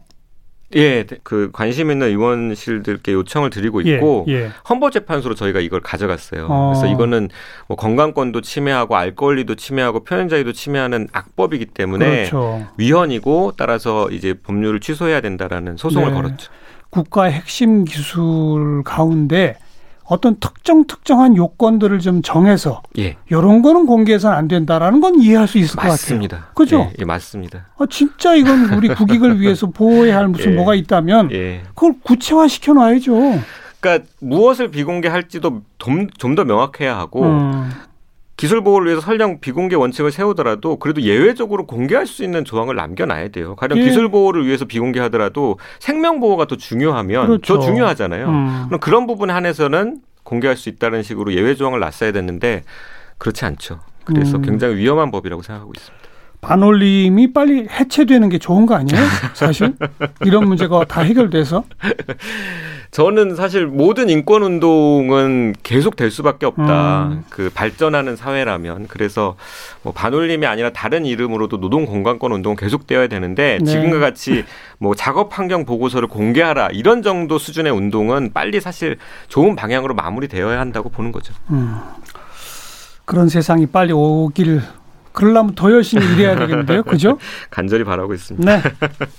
예, 0.75 1.05
그 1.23 1.49
관심 1.51 1.91
있는 1.91 2.07
의원실들께 2.07 3.13
요청을 3.13 3.49
드리고 3.49 3.85
예, 3.85 3.95
있고 3.95 4.25
예, 4.27 4.33
예. 4.33 4.51
헌법재판소로 4.69 5.35
저희가 5.35 5.59
이걸 5.59 5.81
가져갔어요. 5.81 6.47
어. 6.49 6.73
그래서 6.73 6.93
이거는 6.93 7.29
뭐 7.67 7.77
건강권도 7.77 8.41
침해하고 8.41 8.95
알 8.95 9.15
권리도 9.15 9.55
침해하고 9.55 10.03
표현 10.03 10.29
자유도 10.29 10.53
침해하는 10.53 11.07
악법이기 11.11 11.67
때문에 11.67 12.29
그렇죠. 12.29 12.67
위헌이고 12.77 13.53
따라서 13.57 14.09
이제 14.09 14.33
법률을 14.33 14.79
취소해야 14.79 15.21
된다라는 15.21 15.77
소송을 15.77 16.09
네. 16.09 16.15
걸었죠. 16.15 16.51
국가의 16.89 17.33
핵심 17.33 17.85
기술 17.85 18.83
가운데 18.83 19.57
어떤 20.05 20.35
특정 20.39 20.85
특정한 20.85 21.35
요건들을 21.37 21.99
좀 21.99 22.21
정해서 22.21 22.81
예. 22.97 23.15
이런 23.29 23.61
거는 23.61 23.85
공개해서는 23.85 24.35
안 24.35 24.47
된다라는 24.47 24.99
건 25.01 25.19
이해할 25.21 25.47
수 25.47 25.57
있을 25.57 25.75
맞습니다. 25.77 26.37
것 26.37 26.43
같아요. 26.43 26.53
그죠? 26.55 26.91
예, 26.91 26.95
예, 26.99 27.05
맞습니다. 27.05 27.67
아, 27.77 27.85
진짜 27.89 28.35
이건 28.35 28.73
우리 28.73 28.89
국익을 28.89 29.39
위해서 29.39 29.67
보호해야 29.67 30.17
할 30.17 30.27
무슨 30.27 30.51
예. 30.53 30.55
뭐가 30.55 30.75
있다면 30.75 31.31
예. 31.31 31.61
그걸 31.75 31.93
구체화 32.03 32.47
시켜 32.47 32.73
놔야죠. 32.73 33.13
그러니까 33.79 34.05
무엇을 34.19 34.71
비공개할지도 34.71 35.61
좀 35.77 36.35
더 36.35 36.45
명확해야 36.45 36.97
하고 36.97 37.23
음. 37.23 37.69
기술 38.35 38.63
보호를 38.63 38.87
위해서 38.87 39.01
설령 39.01 39.39
비공개 39.39 39.75
원칙을 39.75 40.11
세우더라도 40.11 40.77
그래도 40.77 41.01
예외적으로 41.01 41.67
공개할 41.67 42.07
수 42.07 42.23
있는 42.23 42.43
조항을 42.43 42.75
남겨놔야 42.75 43.29
돼요. 43.29 43.55
가령 43.55 43.77
예. 43.77 43.83
기술 43.83 44.09
보호를 44.09 44.45
위해서 44.45 44.65
비공개하더라도 44.65 45.59
생명 45.79 46.19
보호가 46.19 46.45
더 46.45 46.55
중요하면 46.55 47.27
그렇죠. 47.27 47.55
더 47.55 47.59
중요하잖아요. 47.61 48.27
음. 48.27 48.63
그럼 48.67 48.79
그런 48.79 49.05
부분에 49.05 49.31
한해서는 49.33 50.01
공개할 50.23 50.57
수 50.57 50.69
있다는 50.69 51.03
식으로 51.03 51.33
예외 51.33 51.53
조항을 51.53 51.79
놨어야 51.79 52.11
됐는데 52.11 52.63
그렇지 53.17 53.45
않죠. 53.45 53.79
그래서 54.03 54.37
음. 54.37 54.41
굉장히 54.41 54.75
위험한 54.75 55.11
법이라고 55.11 55.41
생각하고 55.43 55.71
있습니다. 55.75 56.03
반올림이 56.43 57.33
빨리 57.33 57.67
해체되는 57.69 58.29
게 58.29 58.37
좋은 58.37 58.65
거 58.65 58.75
아니에요? 58.75 59.01
사실 59.33 59.73
이런 60.25 60.47
문제가 60.47 60.83
다 60.85 61.01
해결돼서 61.01 61.63
저는 62.91 63.35
사실 63.35 63.65
모든 63.65 64.07
인권 64.09 64.43
운동은 64.43 65.55
계속 65.63 65.95
될 65.95 66.11
수밖에 66.11 66.45
없다. 66.45 67.05
음. 67.05 67.23
그 67.29 67.49
발전하는 67.51 68.15
사회라면 68.15 68.85
그래서 68.87 69.35
뭐 69.81 69.93
반올림이 69.93 70.45
아니라 70.45 70.69
다른 70.69 71.05
이름으로도 71.05 71.59
노동 71.59 71.85
공간권 71.85 72.31
운동은 72.31 72.55
계속되어야 72.55 73.07
되는데 73.07 73.57
네. 73.59 73.65
지금과 73.65 73.97
같이 73.97 74.45
뭐 74.77 74.93
작업 74.93 75.35
환경 75.37 75.65
보고서를 75.65 76.07
공개하라 76.07 76.69
이런 76.73 77.01
정도 77.01 77.39
수준의 77.39 77.71
운동은 77.71 78.31
빨리 78.31 78.61
사실 78.61 78.97
좋은 79.27 79.55
방향으로 79.55 79.95
마무리되어야 79.95 80.59
한다고 80.59 80.89
보는 80.89 81.11
거죠. 81.11 81.33
음. 81.49 81.79
그런 83.05 83.27
세상이 83.27 83.65
빨리 83.65 83.91
오길 83.91 84.61
그러려면 85.13 85.55
더 85.55 85.71
열심히 85.71 86.05
일해야 86.13 86.35
되겠는데요. 86.35 86.83
그죠? 86.83 87.17
간절히 87.49 87.83
바라고 87.83 88.13
있습니다. 88.13 88.57
네. 88.57 88.61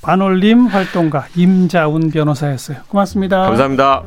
반올림 0.03 0.67
활동가 0.67 1.27
임자운 1.37 2.11
변호사였어요. 2.11 2.79
고맙습니다. 2.89 3.43
감사합니다. 3.43 4.05